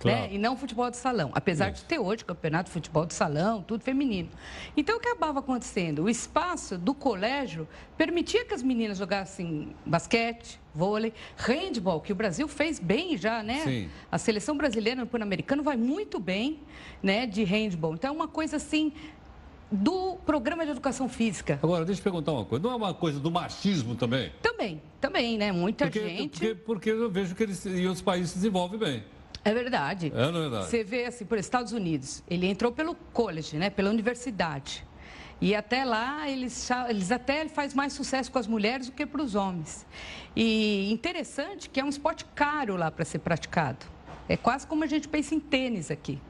[0.04, 0.12] Né?
[0.12, 0.28] Claro.
[0.28, 0.34] Né?
[0.34, 1.30] E não futebol de salão.
[1.34, 1.82] Apesar Isso.
[1.82, 4.28] de ter hoje campeonato de futebol de salão, tudo feminino.
[4.76, 6.04] Então, o que acabava acontecendo?
[6.04, 12.48] O espaço do colégio permitia que as meninas jogassem basquete, vôlei, handball, que o Brasil
[12.48, 13.60] fez bem já, né?
[13.64, 13.88] Sim.
[14.10, 16.60] A seleção brasileira no Pan-Americano vai muito bem,
[17.02, 17.94] né, de handball.
[17.94, 18.92] Então, é uma coisa assim
[19.72, 21.58] do programa de educação física.
[21.62, 22.62] Agora, deixa eu perguntar uma coisa.
[22.62, 24.30] Não é uma coisa do machismo também?
[24.42, 25.50] Também, também, né?
[25.50, 26.38] Muita porque, gente.
[26.38, 29.04] Porque, porque eu vejo que eles e os países se desenvolvem bem.
[29.44, 30.12] É verdade.
[30.14, 30.66] É, verdade.
[30.66, 33.70] Você vê assim, por Estados Unidos, ele entrou pelo college, né?
[33.70, 34.84] Pela universidade.
[35.40, 39.20] E até lá, eles, eles até faz mais sucesso com as mulheres do que para
[39.20, 39.84] os homens.
[40.36, 43.84] E interessante que é um esporte caro lá para ser praticado.
[44.28, 46.20] É quase como a gente pensa em tênis aqui.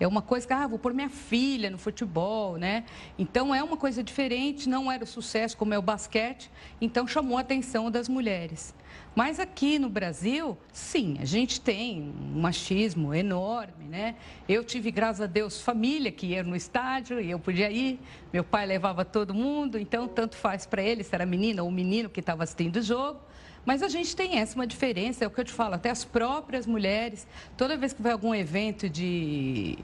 [0.00, 2.84] É uma coisa que, ah, vou pôr minha filha no futebol, né?
[3.18, 7.36] Então é uma coisa diferente, não era o sucesso como é o basquete, então chamou
[7.36, 8.74] a atenção das mulheres.
[9.18, 14.14] Mas aqui no Brasil, sim, a gente tem um machismo enorme, né?
[14.48, 17.98] Eu tive, graças a Deus, família que ia no estádio e eu podia ir.
[18.32, 22.08] Meu pai levava todo mundo, então tanto faz para ele se era menina ou menino
[22.08, 23.18] que estava assistindo o jogo.
[23.66, 26.04] Mas a gente tem essa uma diferença, é o que eu te falo, até as
[26.04, 27.26] próprias mulheres,
[27.56, 29.80] toda vez que vai algum evento de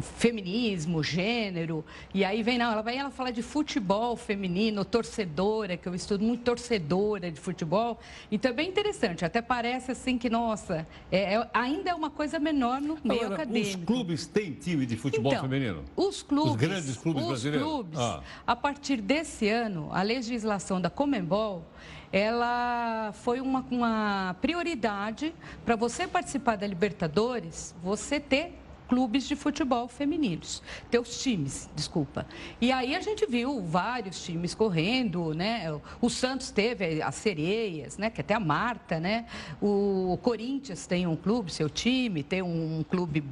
[0.00, 5.88] feminismo, gênero, e aí vem, não, ela vai ela fala de futebol feminino, torcedora, que
[5.88, 7.98] eu estudo muito torcedora de futebol,
[8.30, 12.38] então é bem interessante, até parece assim que, nossa, é, é ainda é uma coisa
[12.38, 13.78] menor no meio Agora, acadêmico.
[13.78, 15.84] Os clubes têm time de futebol então, feminino?
[15.96, 16.52] Os clubes.
[16.52, 17.66] Os grandes clubes os brasileiros?
[17.66, 18.22] Clubes, ah.
[18.46, 21.64] a partir desse ano, a legislação da Comembol
[22.12, 28.54] ela foi uma, uma prioridade para você participar da Libertadores, você ter
[28.88, 32.26] clubes de futebol femininos, teus times, desculpa.
[32.60, 35.64] E aí a gente viu vários times correndo, né?
[36.00, 38.10] O Santos teve as Sereias, né?
[38.10, 39.26] Que até a Marta, né?
[39.60, 43.24] O Corinthians tem um clube, seu time, tem um clube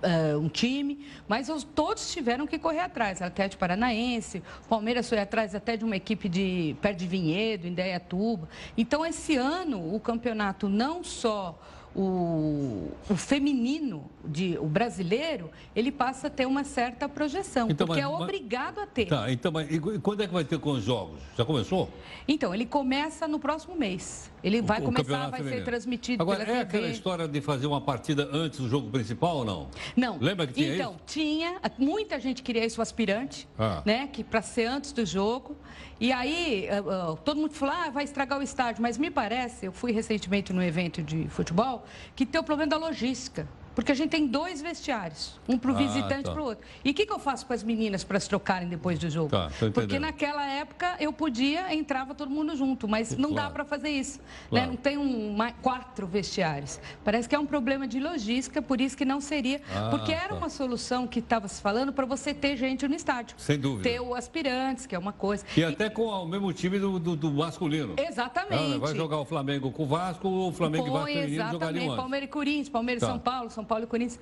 [0.00, 3.20] Uh, um time, mas os, todos tiveram que correr atrás.
[3.20, 8.48] Atlético Paranaense, Palmeiras foi atrás até de uma equipe de perto de Vinhedo, em Dayatuba.
[8.76, 11.60] Então, esse ano, o campeonato não só
[11.98, 18.00] o, o, feminino, de, o brasileiro, ele passa a ter uma certa projeção, então, porque
[18.00, 19.06] mas, é obrigado a ter.
[19.06, 21.18] Tá, então, mas e quando é que vai ter com os jogos?
[21.36, 21.90] Já começou?
[22.28, 24.30] Então, ele começa no próximo mês.
[24.42, 25.58] Ele vai o, começar, vai feminino.
[25.58, 26.78] ser transmitido Agora, pela é TV.
[26.78, 29.68] aquela história de fazer uma partida antes do jogo principal ou não?
[29.96, 30.18] Não.
[30.18, 31.00] Lembra que tinha então, isso?
[31.06, 31.60] tinha.
[31.78, 33.82] Muita gente queria isso aspirante, ah.
[33.84, 34.08] né?
[34.08, 35.56] Que para ser antes do jogo.
[36.00, 38.80] E aí, uh, uh, todo mundo falou, ah, vai estragar o estádio.
[38.80, 42.76] Mas me parece, eu fui recentemente num evento de futebol, que tem o problema da
[42.76, 43.48] logística.
[43.78, 46.32] Porque a gente tem dois vestiários, um para o ah, visitante e tá.
[46.32, 46.66] para o outro.
[46.84, 49.28] E o que, que, eu faço com as meninas para se trocarem depois do jogo?
[49.28, 53.46] Tá, Porque naquela época eu podia, entrava todo mundo junto, mas não claro.
[53.46, 54.18] dá para fazer isso.
[54.18, 54.24] Né?
[54.50, 54.66] Claro.
[54.66, 54.72] Né?
[54.72, 56.80] Não tem um, uma, quatro vestiários.
[57.04, 59.60] Parece que é um problema de logística, por isso que não seria.
[59.72, 60.34] Ah, porque era tá.
[60.34, 63.36] uma solução que estava se falando para você ter gente no estádio.
[63.38, 63.88] Sem dúvida.
[63.88, 65.44] Ter o aspirantes, que é uma coisa.
[65.56, 65.64] E, e...
[65.64, 67.94] até com o mesmo time do, do, do masculino.
[67.96, 68.74] Exatamente.
[68.74, 71.94] Ah, vai jogar o Flamengo com o Vasco, o Flamengo Põe, e Vasco feminino jogariam
[71.94, 73.12] Palmeiras e Corinthians, Palmeiras e tá.
[73.12, 74.18] São Paulo, São Paulo e Corinthians.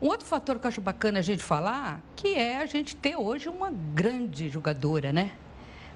[0.00, 3.16] Um outro fator que eu acho bacana a gente falar, que é a gente ter
[3.16, 5.32] hoje uma grande jogadora, né?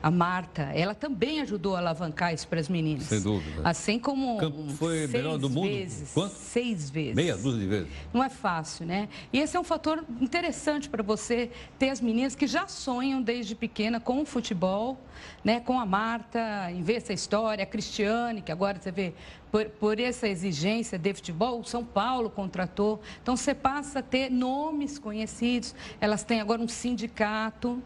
[0.04, 3.04] A Marta, ela também ajudou a alavancar isso para as meninas.
[3.04, 3.62] Sem dúvida.
[3.64, 4.38] Assim como.
[4.76, 5.66] Foi melhor do mundo?
[5.66, 6.34] Vezes, Quanto?
[6.34, 7.14] Seis vezes.
[7.14, 7.88] Meia dúzia de vezes.
[8.12, 9.08] Não é fácil, né?
[9.32, 13.54] E esse é um fator interessante para você ter as meninas que já sonham desde
[13.54, 15.00] pequena com o futebol,
[15.42, 15.58] né?
[15.60, 19.14] Com a Marta, em ver essa história, a Cristiane, que agora você vê,
[19.50, 23.00] por, por essa exigência de futebol, o São Paulo contratou.
[23.22, 27.82] Então você passa a ter nomes conhecidos, elas têm agora um sindicato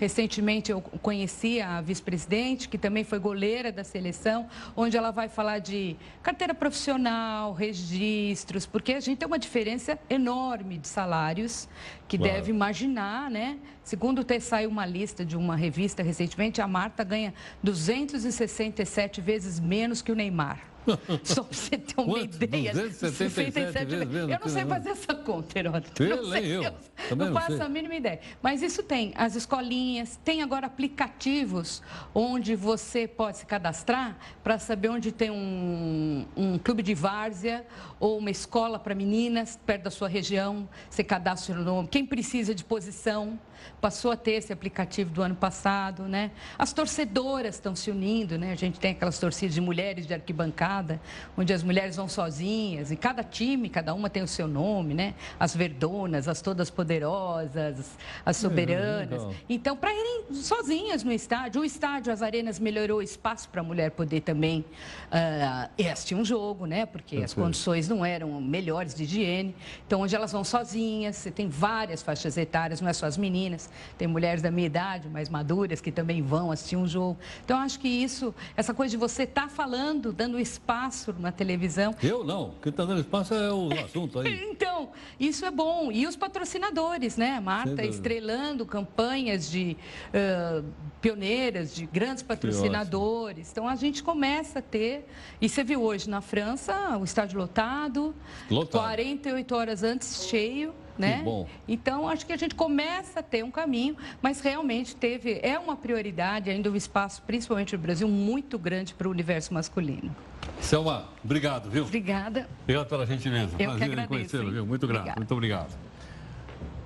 [0.00, 5.58] Recentemente eu conheci a vice-presidente, que também foi goleira da seleção, onde ela vai falar
[5.58, 11.68] de carteira profissional, registros, porque a gente tem uma diferença enorme de salários
[12.08, 12.32] que claro.
[12.32, 13.58] deve imaginar, né?
[13.84, 20.10] Segundo saiu uma lista de uma revista recentemente, a Marta ganha 267 vezes menos que
[20.10, 20.69] o Neymar.
[21.24, 22.42] Só para você ter uma Quanto?
[22.42, 22.72] ideia.
[22.72, 26.02] 277 vezes, Eu não sei fazer essa conta, Heródoto.
[26.02, 26.62] Eu, não sei, eu.
[26.62, 28.20] eu não, não faço a mínima ideia.
[28.42, 29.12] Mas isso tem.
[29.16, 31.82] As escolinhas, tem agora aplicativos
[32.14, 37.66] onde você pode se cadastrar para saber onde tem um, um clube de várzea
[37.98, 40.68] ou uma escola para meninas perto da sua região.
[40.88, 41.88] Você cadastra o nome.
[41.88, 43.38] Quem precisa de posição
[43.80, 46.30] passou a ter esse aplicativo do ano passado, né?
[46.58, 48.52] As torcedoras estão se unindo, né?
[48.52, 51.00] A gente tem aquelas torcidas de mulheres de arquibancada,
[51.36, 55.14] onde as mulheres vão sozinhas, e cada time, cada uma tem o seu nome, né?
[55.38, 59.22] As verdonas, as todas poderosas, as é, soberanas.
[59.22, 63.60] É, então, para irem sozinhas no estádio, o estádio, as arenas melhorou o espaço para
[63.60, 64.64] a mulher poder também
[65.10, 66.86] uh, assistir um jogo, né?
[66.86, 69.54] Porque as condições não eram melhores de higiene.
[69.86, 73.49] Então, onde elas vão sozinhas, você tem várias faixas etárias, não é só as meninas
[73.96, 77.18] tem mulheres da minha idade, mais maduras, que também vão assistir um jogo.
[77.44, 81.94] Então, acho que isso, essa coisa de você estar tá falando, dando espaço na televisão.
[82.02, 84.50] Eu não, quem está dando espaço é o assunto aí.
[84.50, 85.90] então, isso é bom.
[85.92, 87.36] E os patrocinadores, né?
[87.36, 89.76] A Marta estrelando campanhas de
[90.08, 90.64] uh,
[91.00, 93.50] pioneiras, de grandes patrocinadores.
[93.50, 95.06] Então, a gente começa a ter.
[95.40, 98.14] E você viu hoje na França, o estádio lotado,
[98.50, 98.82] lotado.
[98.82, 101.22] 48 horas antes cheio né?
[101.22, 101.48] bom.
[101.66, 105.76] Então, acho que a gente começa a ter um caminho, mas realmente teve, é uma
[105.76, 110.14] prioridade ainda o um espaço, principalmente no Brasil, muito grande para o universo masculino.
[110.60, 111.84] Selma, obrigado, viu?
[111.84, 112.48] Obrigada.
[112.62, 113.56] Obrigado pela gentileza.
[113.58, 114.66] Eu Prazer em conhecê-lo, viu?
[114.66, 115.76] Muito grato, muito obrigado.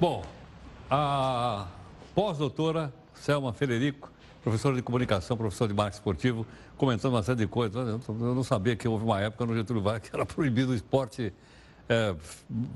[0.00, 0.24] Bom,
[0.90, 1.66] a
[2.14, 6.46] pós-doutora Selma Federico, professora de comunicação, professora de marketing esportivo,
[6.76, 8.06] comentando uma série de coisas.
[8.08, 11.32] Eu não sabia que houve uma época no Getúlio Vargas que era proibido o esporte
[11.88, 12.14] é,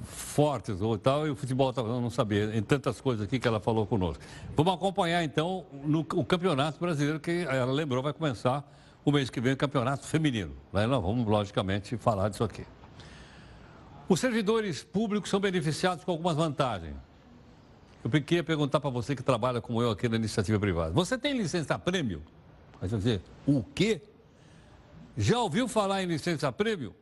[0.03, 3.61] fortes ou tal, e o futebol eu não sabia, em tantas coisas aqui que ela
[3.61, 4.23] falou conosco.
[4.57, 8.65] Vamos acompanhar então no, o campeonato brasileiro, que ela lembrou, vai começar
[9.05, 10.55] o mês que vem o campeonato feminino.
[10.73, 12.65] Aí nós vamos, logicamente, falar disso aqui.
[14.09, 16.95] Os servidores públicos são beneficiados com algumas vantagens.
[18.03, 20.93] Eu queria perguntar para você que trabalha como eu aqui na iniciativa privada.
[20.93, 22.23] Você tem licença prêmio?
[22.81, 24.01] Aí você vai dizer, o quê?
[25.17, 26.95] Já ouviu falar em licença prêmio?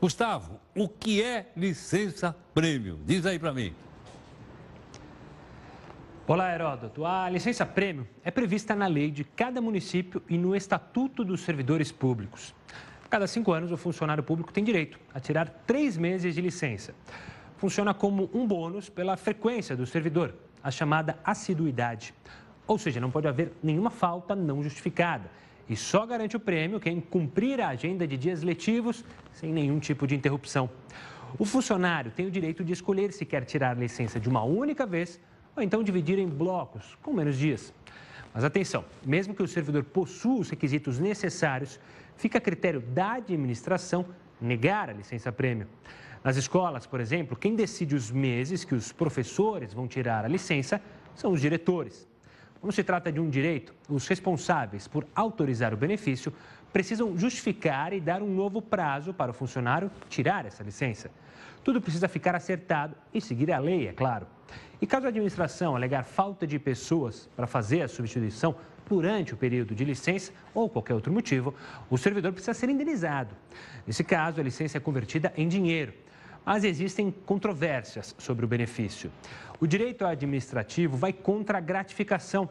[0.00, 2.98] Gustavo, o que é licença prêmio?
[3.04, 3.74] Diz aí para mim.
[6.26, 7.04] Olá, Heródoto.
[7.04, 11.92] A licença prêmio é prevista na lei de cada município e no Estatuto dos Servidores
[11.92, 12.54] Públicos.
[13.04, 16.94] A cada cinco anos, o funcionário público tem direito a tirar três meses de licença.
[17.58, 22.14] Funciona como um bônus pela frequência do servidor, a chamada assiduidade.
[22.66, 25.30] Ou seja, não pode haver nenhuma falta não justificada
[25.70, 30.04] e só garante o prêmio quem cumprir a agenda de dias letivos sem nenhum tipo
[30.04, 30.68] de interrupção.
[31.38, 35.20] O funcionário tem o direito de escolher se quer tirar licença de uma única vez
[35.56, 37.72] ou então dividir em blocos com menos dias.
[38.34, 41.78] Mas atenção, mesmo que o servidor possua os requisitos necessários,
[42.16, 44.04] fica a critério da administração
[44.40, 45.68] negar a licença-prêmio.
[46.24, 50.82] Nas escolas, por exemplo, quem decide os meses que os professores vão tirar a licença
[51.14, 52.09] são os diretores.
[52.60, 56.32] Quando se trata de um direito, os responsáveis por autorizar o benefício
[56.72, 61.10] precisam justificar e dar um novo prazo para o funcionário tirar essa licença.
[61.64, 64.26] Tudo precisa ficar acertado e seguir a lei, é claro.
[64.80, 68.54] E caso a administração alegar falta de pessoas para fazer a substituição
[68.88, 71.54] durante o período de licença ou qualquer outro motivo,
[71.88, 73.34] o servidor precisa ser indenizado.
[73.86, 75.92] Nesse caso, a licença é convertida em dinheiro.
[76.44, 79.10] Mas existem controvérsias sobre o benefício.
[79.60, 82.48] O direito administrativo vai contra a gratificação.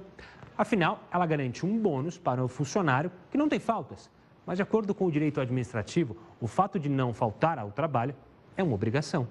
[0.58, 4.10] Afinal, ela garante um bônus para o funcionário que não tem faltas.
[4.46, 8.16] Mas, de acordo com o direito administrativo, o fato de não faltar ao trabalho
[8.56, 9.28] é uma obrigação.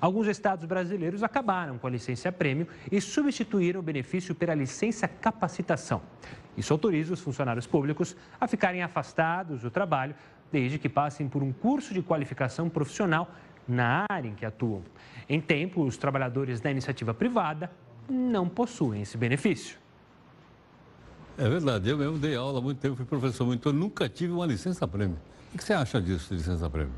[0.00, 6.02] Alguns estados brasileiros acabaram com a licença prêmio e substituíram o benefício pela licença capacitação.
[6.56, 10.14] Isso autoriza os funcionários públicos a ficarem afastados do trabalho
[10.50, 13.30] desde que passem por um curso de qualificação profissional
[13.68, 14.82] na área em que atuam.
[15.28, 17.70] Em tempo, os trabalhadores da iniciativa privada
[18.08, 19.78] não possuem esse benefício.
[21.38, 24.32] É verdade, eu mesmo dei aula há muito tempo, fui professor muito, eu nunca tive
[24.32, 25.18] uma licença-prêmio.
[25.52, 26.94] O que você acha disso, de licença-prêmio?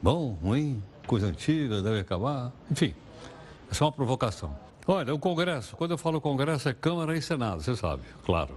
[0.00, 2.94] Bom, ruim, coisa antiga, deve acabar, enfim,
[3.68, 4.56] é só uma provocação.
[4.86, 8.54] Olha, o Congresso, quando eu falo Congresso, é Câmara e Senado, você sabe, claro.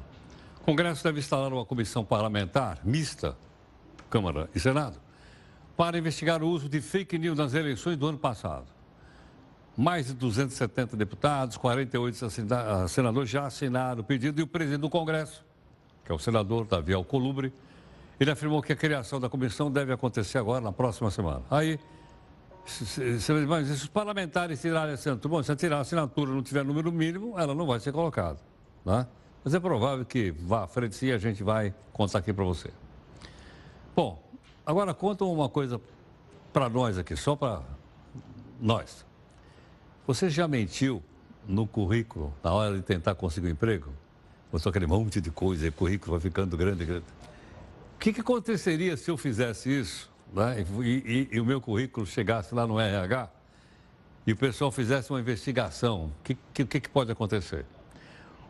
[0.61, 3.35] O Congresso deve instalar uma comissão parlamentar mista,
[4.07, 4.99] Câmara e Senado,
[5.81, 8.67] para investigar o uso de fake news nas eleições do ano passado.
[9.75, 15.43] Mais de 270 deputados, 48 senadores já assinaram o pedido e o presidente do Congresso,
[16.05, 17.51] que é o senador Davi Alcolumbre,
[18.19, 21.41] ele afirmou que a criação da comissão deve acontecer agora, na próxima semana.
[21.49, 21.79] Aí,
[23.47, 26.91] mas se os parlamentares tirarem a assinatura, bom, se tirar a assinatura não tiver número
[26.91, 28.37] mínimo, ela não vai ser colocada.
[28.85, 29.07] Né?
[29.43, 32.69] Mas é provável que vá à frente sim, a gente vai contar aqui para você.
[33.95, 34.29] Bom,
[34.71, 35.79] agora conta uma coisa
[36.53, 37.61] para nós aqui, só para
[38.59, 39.05] nós.
[40.07, 41.03] Você já mentiu
[41.47, 43.91] no currículo na hora de tentar conseguir um emprego?
[44.51, 47.05] Botou aquele monte de coisa, o currículo vai ficando grande, grande.
[47.95, 52.05] O que, que aconteceria se eu fizesse isso né, e, e, e, o meu currículo
[52.05, 53.29] chegasse lá no RH
[54.25, 56.05] e o pessoal fizesse uma investigação?
[56.05, 57.65] O que, que, que pode acontecer?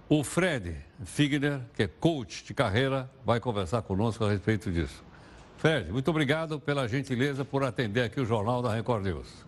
[0.08, 5.04] O Fred Figner, que é coach de carreira, vai conversar conosco a respeito disso.
[5.62, 9.46] Fred, muito obrigado pela gentileza por atender aqui o Jornal da Record News.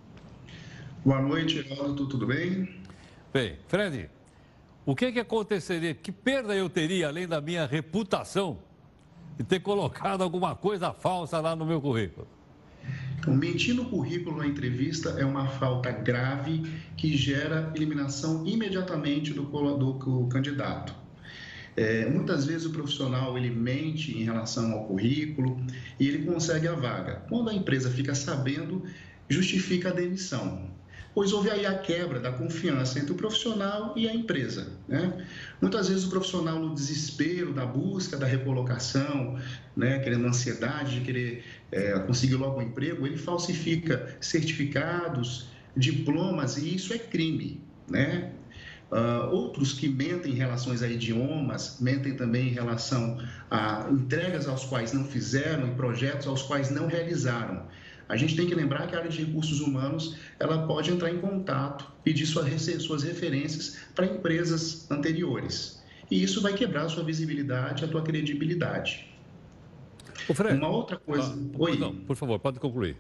[1.03, 2.69] Boa noite, Ronaldo, tudo bem?
[3.33, 4.11] Bem, Fred,
[4.85, 5.95] o que, que aconteceria?
[5.95, 8.59] Que perda eu teria, além da minha reputação,
[9.39, 12.27] de ter colocado alguma coisa falsa lá no meu currículo?
[13.17, 16.61] Então, mentir no currículo na entrevista é uma falta grave
[16.95, 20.93] que gera eliminação imediatamente do, do, do candidato.
[21.75, 25.59] É, muitas vezes o profissional ele mente em relação ao currículo
[25.99, 27.23] e ele consegue a vaga.
[27.29, 28.83] Quando a empresa fica sabendo,
[29.29, 30.73] justifica a demissão
[31.13, 34.67] pois houve aí a quebra da confiança entre o profissional e a empresa.
[34.87, 35.25] Né?
[35.61, 39.39] Muitas vezes o profissional, no desespero da busca da recolocação,
[39.75, 46.75] né, querendo ansiedade de querer é, conseguir logo um emprego, ele falsifica certificados, diplomas, e
[46.75, 47.61] isso é crime.
[47.89, 48.31] Né?
[48.93, 53.17] Uh, outros que mentem em relação a idiomas, mentem também em relação
[53.49, 57.63] a entregas aos quais não fizeram e projetos aos quais não realizaram.
[58.07, 61.17] A gente tem que lembrar que a área de recursos humanos ela pode entrar em
[61.17, 65.81] contato, pedir suas referências para empresas anteriores.
[66.11, 69.11] E isso vai quebrar a sua visibilidade, a tua credibilidade.
[70.29, 71.33] Ô Fred, Uma outra coisa.
[71.33, 71.77] Ah, Oi.
[71.79, 72.95] Não, por favor, pode concluir.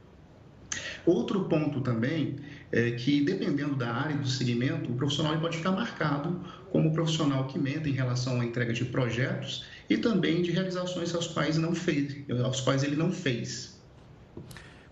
[1.05, 2.37] Outro ponto também
[2.71, 6.39] é que, dependendo da área do segmento, o profissional pode ficar marcado
[6.71, 11.27] como profissional que mente em relação à entrega de projetos e também de realizações aos
[11.27, 13.79] quais, não fez, aos quais ele não fez.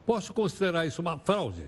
[0.06, 1.64] Posso considerar isso uma fraude?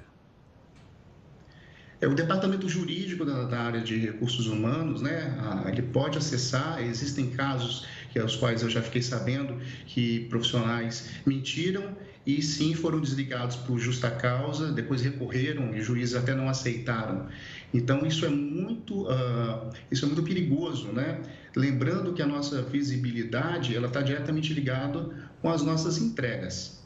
[2.02, 5.38] É, o departamento jurídico da, da, área de recursos humanos, né,
[5.72, 11.96] ele pode acessar, existem casos que aos quais eu já fiquei sabendo que profissionais mentiram
[12.26, 17.28] e sim foram desligados por justa causa, depois recorreram e juízes até não aceitaram.
[17.74, 21.22] Então isso é muito, uh, isso é muito perigoso, né?
[21.56, 25.10] Lembrando que a nossa visibilidade ela está diretamente ligada
[25.42, 26.82] com as nossas entregas.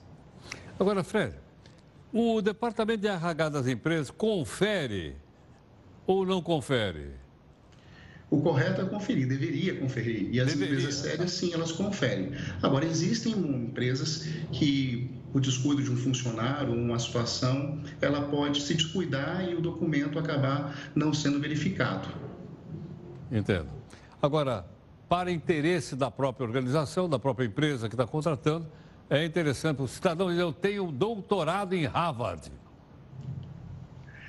[0.80, 1.36] Agora, Fred,
[2.12, 5.16] o departamento de RH das empresas confere
[6.06, 7.12] ou não confere?
[8.30, 10.30] O correto é conferir, deveria conferir.
[10.32, 10.76] E as deveria.
[10.76, 12.34] empresas sérias, sim, elas conferem.
[12.62, 19.48] Agora, existem empresas que o descuido de um funcionário, uma situação, ela pode se descuidar
[19.50, 22.10] e o documento acabar não sendo verificado.
[23.32, 23.70] Entendo.
[24.22, 24.66] Agora,
[25.08, 28.68] para interesse da própria organização, da própria empresa que está contratando,
[29.10, 32.52] é interessante, o cidadão eu tenho doutorado em Harvard.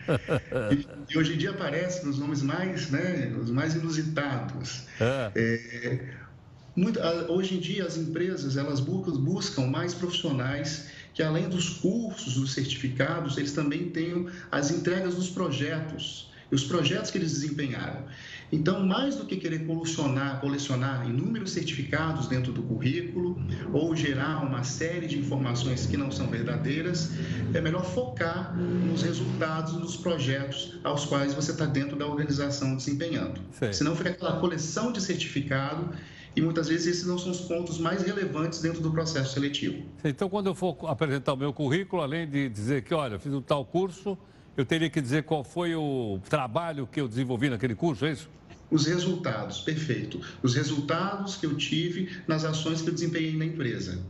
[0.70, 4.82] E, e, hoje em dia aparece nos nomes mais, né, os mais inusitados.
[5.00, 5.30] É.
[5.34, 6.14] É,
[6.76, 10.88] muito, hoje em dia as empresas elas buscam, buscam mais profissionais
[11.18, 16.62] que além dos cursos, dos certificados, eles também tenham as entregas dos projetos e os
[16.62, 18.04] projetos que eles desempenharam.
[18.50, 23.36] Então, mais do que querer colecionar, colecionar inúmeros certificados dentro do currículo
[23.72, 27.10] ou gerar uma série de informações que não são verdadeiras,
[27.52, 33.40] é melhor focar nos resultados dos projetos aos quais você está dentro da organização desempenhando.
[33.52, 33.72] Sim.
[33.72, 35.90] Senão fica aquela coleção de certificado
[36.34, 39.82] e muitas vezes esses não são os pontos mais relevantes dentro do processo seletivo.
[40.04, 43.32] Então, quando eu for apresentar o meu currículo, além de dizer que, olha, eu fiz
[43.32, 44.16] um tal curso,
[44.58, 48.28] eu teria que dizer qual foi o trabalho que eu desenvolvi naquele curso, é isso?
[48.68, 50.20] Os resultados, perfeito.
[50.42, 54.04] Os resultados que eu tive nas ações que eu desempenhei na empresa.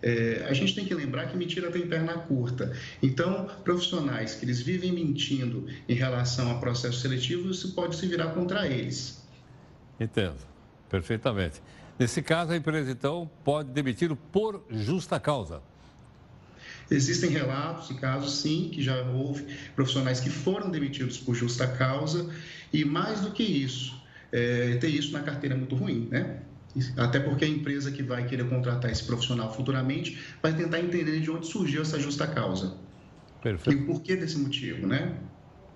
[0.00, 2.72] É, a gente tem que lembrar que mentira tem perna curta.
[3.02, 8.28] Então, profissionais que eles vivem mentindo em relação a processos seletivos, isso pode se virar
[8.28, 9.20] contra eles.
[9.98, 10.38] Entendo,
[10.88, 11.60] perfeitamente.
[11.98, 15.60] Nesse caso, a empresa, então, pode demitir por justa causa.
[16.90, 19.44] Existem relatos e casos, sim, que já houve
[19.76, 22.28] profissionais que foram demitidos por justa causa
[22.72, 24.00] e, mais do que isso,
[24.32, 26.40] é, ter isso na carteira é muito ruim, né?
[26.96, 31.30] Até porque a empresa que vai querer contratar esse profissional futuramente vai tentar entender de
[31.30, 32.76] onde surgiu essa justa causa.
[33.42, 33.82] Perfeito.
[33.82, 35.16] E por que desse motivo, né?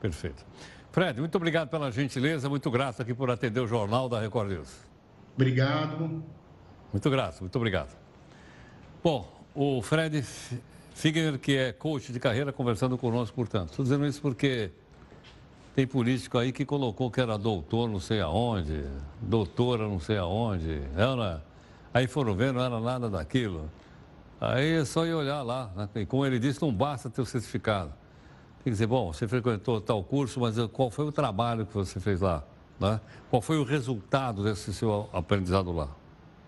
[0.01, 0.45] Perfeito.
[0.93, 4.73] Fred, muito obrigado pela gentileza, muito grato aqui por atender o Jornal da Record News.
[5.35, 6.23] Obrigado.
[6.93, 7.97] Muito grato, muito obrigado.
[9.03, 10.25] Bom, o Fred
[10.95, 13.71] Figueiredo, que é coach de carreira, conversando conosco, portanto.
[13.71, 14.71] Estou dizendo isso porque
[15.75, 18.85] tem político aí que colocou que era doutor não sei aonde,
[19.21, 20.81] doutora não sei aonde.
[20.97, 21.45] Era,
[21.93, 23.69] aí foram ver, não era nada daquilo.
[24.41, 25.71] Aí é só ir olhar lá.
[25.75, 25.89] Né?
[25.97, 27.91] E como ele disse, não basta ter o certificado.
[28.63, 31.99] Tem que dizer, bom, você frequentou tal curso, mas qual foi o trabalho que você
[31.99, 32.45] fez lá?
[32.79, 33.01] Né?
[33.29, 35.89] Qual foi o resultado desse seu aprendizado lá?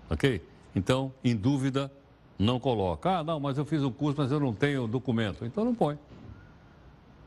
[0.08, 0.40] Ok?
[0.74, 1.90] Então, em dúvida,
[2.38, 3.18] não coloca.
[3.18, 5.44] Ah, não, mas eu fiz o curso, mas eu não tenho documento.
[5.44, 5.98] Então não põe.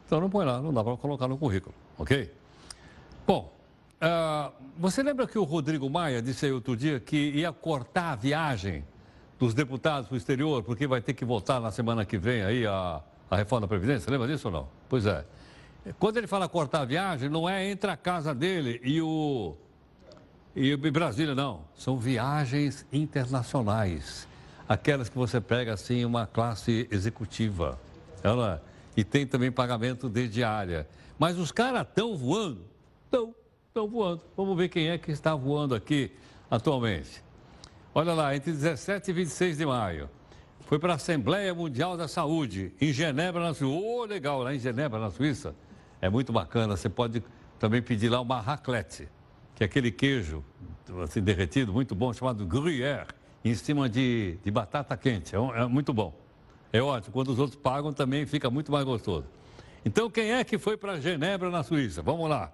[0.05, 2.33] Então não põe lá, não dá para colocar no currículo, ok?
[3.27, 3.53] Bom,
[4.01, 8.15] uh, você lembra que o Rodrigo Maia disse aí outro dia que ia cortar a
[8.15, 8.83] viagem
[9.37, 12.65] dos deputados para o exterior, porque vai ter que votar na semana que vem aí
[12.65, 14.11] a, a reforma da Previdência?
[14.11, 14.67] Lembra disso ou não?
[14.89, 15.23] Pois é.
[15.97, 19.55] Quando ele fala cortar a viagem, não é entre a casa dele e o.
[20.55, 21.61] E Brasília, não.
[21.75, 24.27] São viagens internacionais.
[24.69, 27.79] Aquelas que você pega assim, uma classe executiva.
[28.21, 28.63] Ela,
[28.95, 30.87] e tem também pagamento de diária.
[31.17, 32.61] Mas os caras estão voando?
[33.05, 33.33] Estão,
[33.67, 34.21] estão voando.
[34.37, 36.11] Vamos ver quem é que está voando aqui
[36.51, 37.23] atualmente.
[37.95, 40.07] Olha lá, entre 17 e 26 de maio.
[40.61, 43.75] Foi para a Assembleia Mundial da Saúde, em Genebra, na Suíça.
[43.75, 45.55] Oh, legal, lá em Genebra, na Suíça.
[45.99, 46.77] É muito bacana.
[46.77, 47.23] Você pode
[47.57, 49.09] também pedir lá uma raclette,
[49.55, 50.43] que é aquele queijo
[51.03, 53.07] assim, derretido, muito bom, chamado gruyère,
[53.43, 55.35] em cima de, de batata quente.
[55.35, 56.13] É, é muito bom.
[56.71, 57.13] É ótimo.
[57.13, 59.25] Quando os outros pagam, também fica muito mais gostoso.
[59.83, 62.01] Então, quem é que foi para Genebra, na Suíça?
[62.01, 62.51] Vamos lá.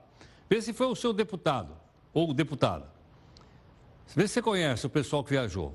[0.49, 1.73] Vê se foi o seu deputado
[2.13, 2.85] ou deputada.
[4.15, 5.73] Vê se você conhece o pessoal que viajou.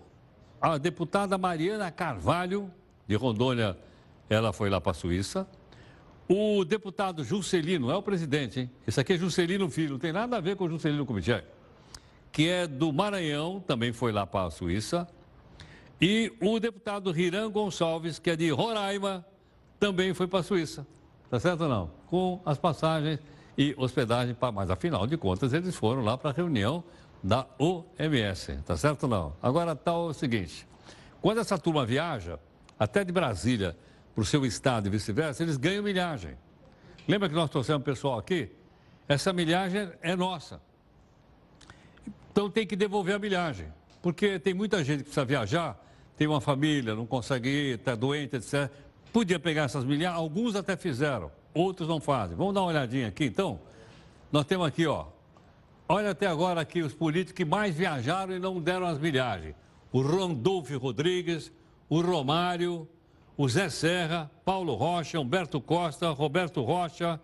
[0.61, 2.71] A deputada Mariana Carvalho,
[3.07, 3.77] de Rondônia,
[4.29, 5.47] ela foi lá para a Suíça.
[6.29, 8.71] O deputado Juscelino, é o presidente, hein?
[8.87, 11.45] Esse aqui é Juscelino Filho, não tem nada a ver com o Juscelino Kubitschek,
[12.33, 15.09] que é do Maranhão, também foi lá para a Suíça.
[16.01, 19.25] E o deputado Riran Gonçalves, que é de Roraima,
[19.79, 20.87] também foi para a Suíça.
[21.29, 21.91] Tá certo ou não?
[22.07, 23.21] Com as passagens
[23.57, 26.83] e hospedagem, para mas afinal de contas eles foram lá para a reunião
[27.23, 28.57] da OMS.
[28.65, 29.37] Tá certo ou não?
[29.43, 30.67] Agora está o seguinte:
[31.21, 32.39] quando essa turma viaja,
[32.79, 33.77] até de Brasília,
[34.15, 36.37] para o seu estado e vice-versa, eles ganham milhagem.
[37.07, 38.51] Lembra que nós trouxemos pessoal aqui?
[39.07, 40.61] Essa milhagem é nossa.
[42.41, 43.67] Então tem que devolver a milhagem.
[44.01, 45.79] Porque tem muita gente que precisa viajar,
[46.17, 48.71] tem uma família, não consegue ir, está doente, etc.
[49.13, 52.35] Podia pegar essas milhagens, alguns até fizeram, outros não fazem.
[52.35, 53.61] Vamos dar uma olhadinha aqui, então?
[54.33, 55.09] Nós temos aqui, ó.
[55.87, 59.55] Olha até agora aqui os políticos que mais viajaram e não deram as milhagens.
[59.93, 61.53] O Randolfo Rodrigues,
[61.91, 62.89] o Romário,
[63.37, 67.21] o Zé Serra, Paulo Rocha, Humberto Costa, Roberto Rocha,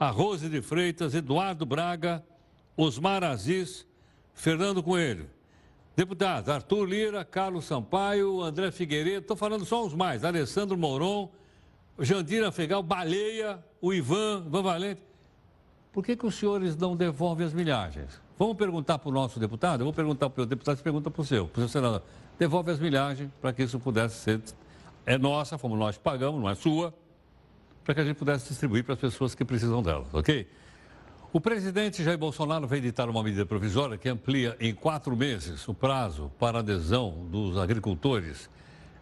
[0.00, 2.24] a Rose de Freitas, Eduardo Braga,
[2.76, 3.86] Osmar Aziz,
[4.38, 5.28] Fernando Coelho.
[5.96, 11.28] Deputados, Arthur Lira, Carlos Sampaio, André Figueiredo, estou falando só os mais, Alessandro Moron,
[11.98, 15.02] Jandira Fegal, Baleia, o Ivan, Ivan Valente.
[15.92, 18.20] Por que, que os senhores não devolvem as milhagens?
[18.38, 19.80] Vamos perguntar para o nosso deputado?
[19.80, 22.02] Eu vou perguntar para o deputado, você pergunta para o seu, para o seu senador.
[22.38, 24.40] Devolve as milhagens para que isso pudesse ser
[25.04, 26.94] é nossa, fomos nós que pagamos, não é sua,
[27.82, 30.46] para que a gente pudesse distribuir para as pessoas que precisam delas, ok?
[31.30, 35.74] O presidente Jair Bolsonaro vai editar uma medida provisória que amplia em quatro meses o
[35.74, 38.48] prazo para adesão dos agricultores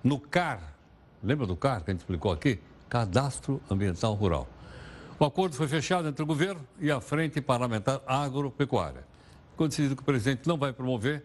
[0.02, 0.74] no CAR.
[1.22, 2.58] Lembra do CAR que a gente explicou aqui?
[2.88, 4.48] Cadastro Ambiental Rural.
[5.20, 9.04] O acordo foi fechado entre o governo e a Frente Parlamentar Agropecuária.
[9.52, 11.24] Ficou decidido que o presidente não vai promover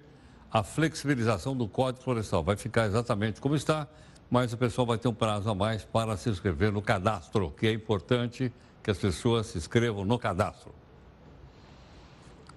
[0.51, 2.43] a flexibilização do Código Florestal.
[2.43, 3.87] Vai ficar exatamente como está
[4.31, 7.67] mas o pessoal vai ter um prazo a mais para se inscrever no cadastro, que
[7.67, 8.49] é importante
[8.81, 10.73] que as pessoas se inscrevam no cadastro.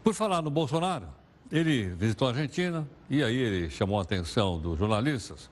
[0.05, 1.07] Por falar no Bolsonaro,
[1.51, 5.51] ele visitou a Argentina e aí ele chamou a atenção dos jornalistas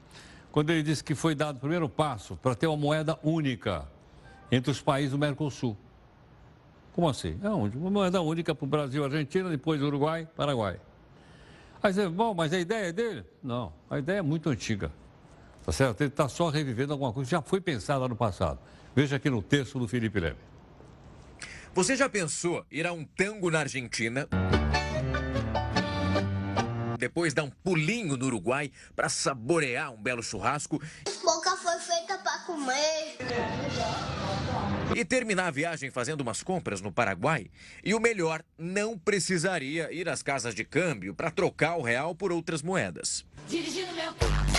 [0.50, 3.88] quando ele disse que foi dado o primeiro passo para ter uma moeda única
[4.50, 5.74] entre os países do Mercosul.
[6.92, 7.40] Como assim?
[7.42, 10.78] É uma moeda única para o Brasil, Argentina, depois Uruguai, Paraguai.
[11.82, 13.24] Aí você, bom, mas a ideia é dele?
[13.42, 14.92] Não, a ideia é muito antiga.
[15.64, 16.02] Tá certo?
[16.02, 18.58] Ele está só revivendo alguma coisa que já foi pensada no passado.
[18.94, 20.51] Veja aqui no texto do Felipe Leme.
[21.74, 24.28] Você já pensou ir a um tango na Argentina?
[26.98, 30.80] Depois dar um pulinho no Uruguai para saborear um belo churrasco?
[31.24, 33.16] Boca foi feita para comer.
[34.94, 37.50] E terminar a viagem fazendo umas compras no Paraguai?
[37.82, 42.30] E o melhor, não precisaria ir às casas de câmbio para trocar o real por
[42.30, 43.24] outras moedas.
[43.48, 44.51] Dirigindo meu carro.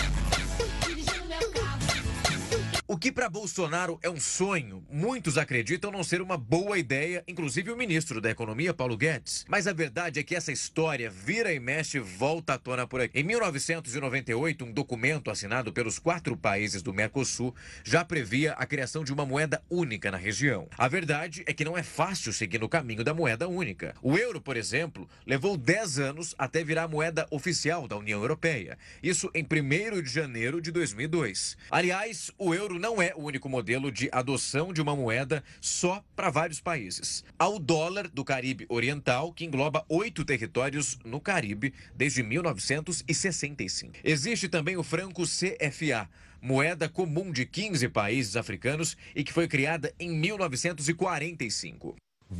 [2.86, 7.72] O que para Bolsonaro é um sonho, muitos acreditam não ser uma boa ideia, inclusive
[7.72, 9.42] o ministro da Economia, Paulo Guedes.
[9.48, 13.18] Mas a verdade é que essa história vira e mexe volta à tona por aqui.
[13.18, 19.14] Em 1998, um documento assinado pelos quatro países do Mercosul já previa a criação de
[19.14, 20.68] uma moeda única na região.
[20.76, 23.94] A verdade é que não é fácil seguir no caminho da moeda única.
[24.02, 28.76] O euro, por exemplo, levou 10 anos até virar moeda oficial da União Europeia.
[29.02, 31.56] Isso em 1 de janeiro de 2002.
[31.70, 36.30] Aliás, o euro não é o único modelo de adoção de uma moeda só para
[36.30, 37.24] vários países.
[37.38, 43.94] Há o dólar do Caribe Oriental, que engloba oito territórios no Caribe desde 1965.
[44.02, 46.08] Existe também o franco CFA,
[46.40, 51.96] moeda comum de 15 países africanos e que foi criada em 1945.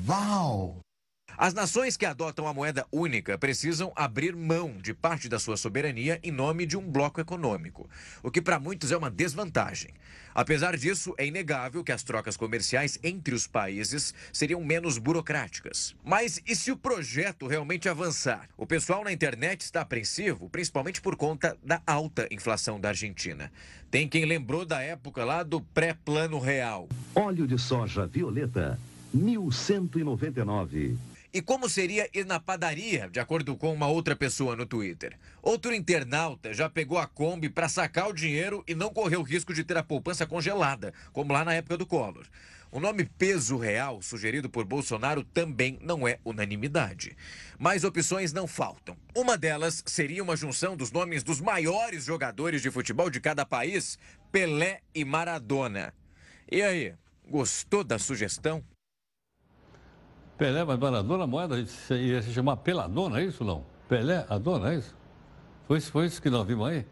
[0.09, 0.81] Uau!
[1.37, 6.21] As nações que adotam a moeda única precisam abrir mão de parte da sua soberania
[6.23, 7.91] em nome de um bloco econômico,
[8.23, 9.91] o que para muitos é uma desvantagem.
[10.33, 15.97] Apesar disso, é inegável que as trocas comerciais entre os países seriam menos burocráticas.
[16.05, 18.49] Mas e se o projeto realmente avançar?
[18.57, 23.51] O pessoal na internet está apreensivo, principalmente por conta da alta inflação da Argentina.
[23.91, 26.89] Tem quem lembrou da época lá do pré-plano real.
[27.15, 28.79] Óleo de soja violeta,
[29.13, 30.97] 1199.
[31.35, 35.19] E como seria ir na padaria, de acordo com uma outra pessoa no Twitter?
[35.43, 39.53] Outro internauta já pegou a Kombi para sacar o dinheiro e não correu o risco
[39.53, 42.25] de ter a poupança congelada, como lá na época do Collor.
[42.71, 47.17] O nome peso real, sugerido por Bolsonaro, também não é unanimidade.
[47.59, 48.97] Mas opções não faltam.
[49.13, 53.99] Uma delas seria uma junção dos nomes dos maiores jogadores de futebol de cada país,
[54.31, 55.93] Pelé e Maradona.
[56.49, 56.95] E aí,
[57.29, 58.63] gostou da sugestão?
[60.37, 63.65] Pelé, mas Maradona, moeda ia se chamar Peladona, é isso não?
[63.89, 64.97] Pelé, a dona, é isso?
[65.67, 66.85] Foi, foi isso que nós vimos aí?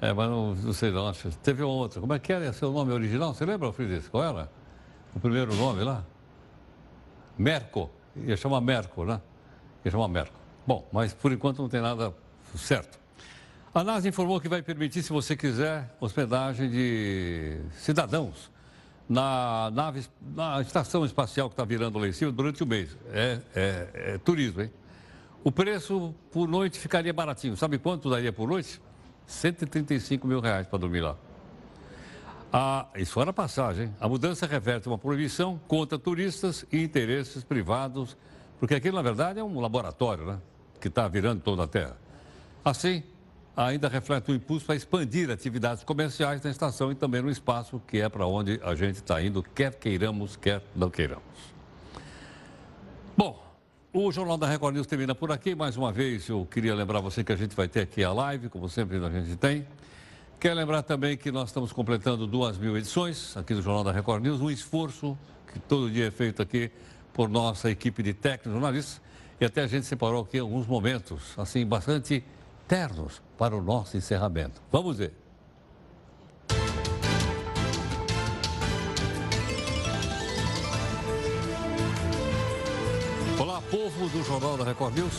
[0.00, 1.30] É, mas não, não sei não, acho.
[1.38, 2.00] Teve uma outra.
[2.00, 3.32] Como é que era seu nome original?
[3.32, 4.08] Você lembra, Fridis?
[4.08, 4.50] Qual era?
[5.14, 6.04] O primeiro nome lá?
[7.38, 7.90] Merco.
[8.14, 9.20] Ia chamar Merco, né?
[9.84, 10.38] Ia chamar Merco.
[10.66, 12.12] Bom, mas por enquanto não tem nada
[12.54, 12.98] certo.
[13.74, 18.50] A NASA informou que vai permitir, se você quiser, hospedagem de cidadãos
[19.08, 20.04] na nave,
[20.34, 22.96] na estação espacial que está virando lá em cima durante o mês.
[23.12, 24.70] É, é, é, turismo, hein?
[25.44, 27.56] O preço por noite ficaria baratinho.
[27.56, 28.80] Sabe quanto daria por noite?
[29.26, 31.16] 135 mil reais para dormir lá.
[32.52, 33.94] Ah, isso era passagem.
[34.00, 38.16] A mudança reverte uma proibição contra turistas e interesses privados,
[38.58, 40.38] porque aquilo, na verdade, é um laboratório, né?
[40.80, 41.96] Que está virando toda a Terra.
[42.64, 43.02] Assim,
[43.56, 47.98] ainda reflete o impulso para expandir atividades comerciais na estação e também no espaço, que
[48.00, 51.24] é para onde a gente está indo, quer queiramos, quer não queiramos.
[53.16, 53.42] Bom,
[53.94, 55.54] o Jornal da Record News termina por aqui.
[55.54, 58.50] Mais uma vez, eu queria lembrar você que a gente vai ter aqui a live,
[58.50, 59.66] como sempre a gente tem.
[60.38, 64.22] Quero lembrar também que nós estamos completando duas mil edições aqui do Jornal da Record
[64.22, 65.16] News, um esforço
[65.50, 66.70] que todo dia é feito aqui
[67.14, 69.00] por nossa equipe de técnicos, jornalistas,
[69.40, 72.22] e até a gente separou aqui alguns momentos, assim, bastante
[72.66, 74.60] ternos para o nosso encerramento.
[74.70, 75.12] Vamos ver.
[83.38, 85.14] Olá, povo do Jornal da Record News.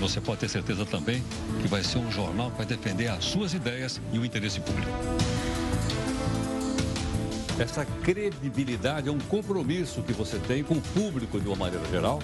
[0.00, 1.24] Você pode ter certeza também
[1.60, 4.92] que vai ser um jornal que vai defender as suas ideias e o interesse público.
[7.58, 12.18] Essa credibilidade é um compromisso que você tem com o público de uma maneira geral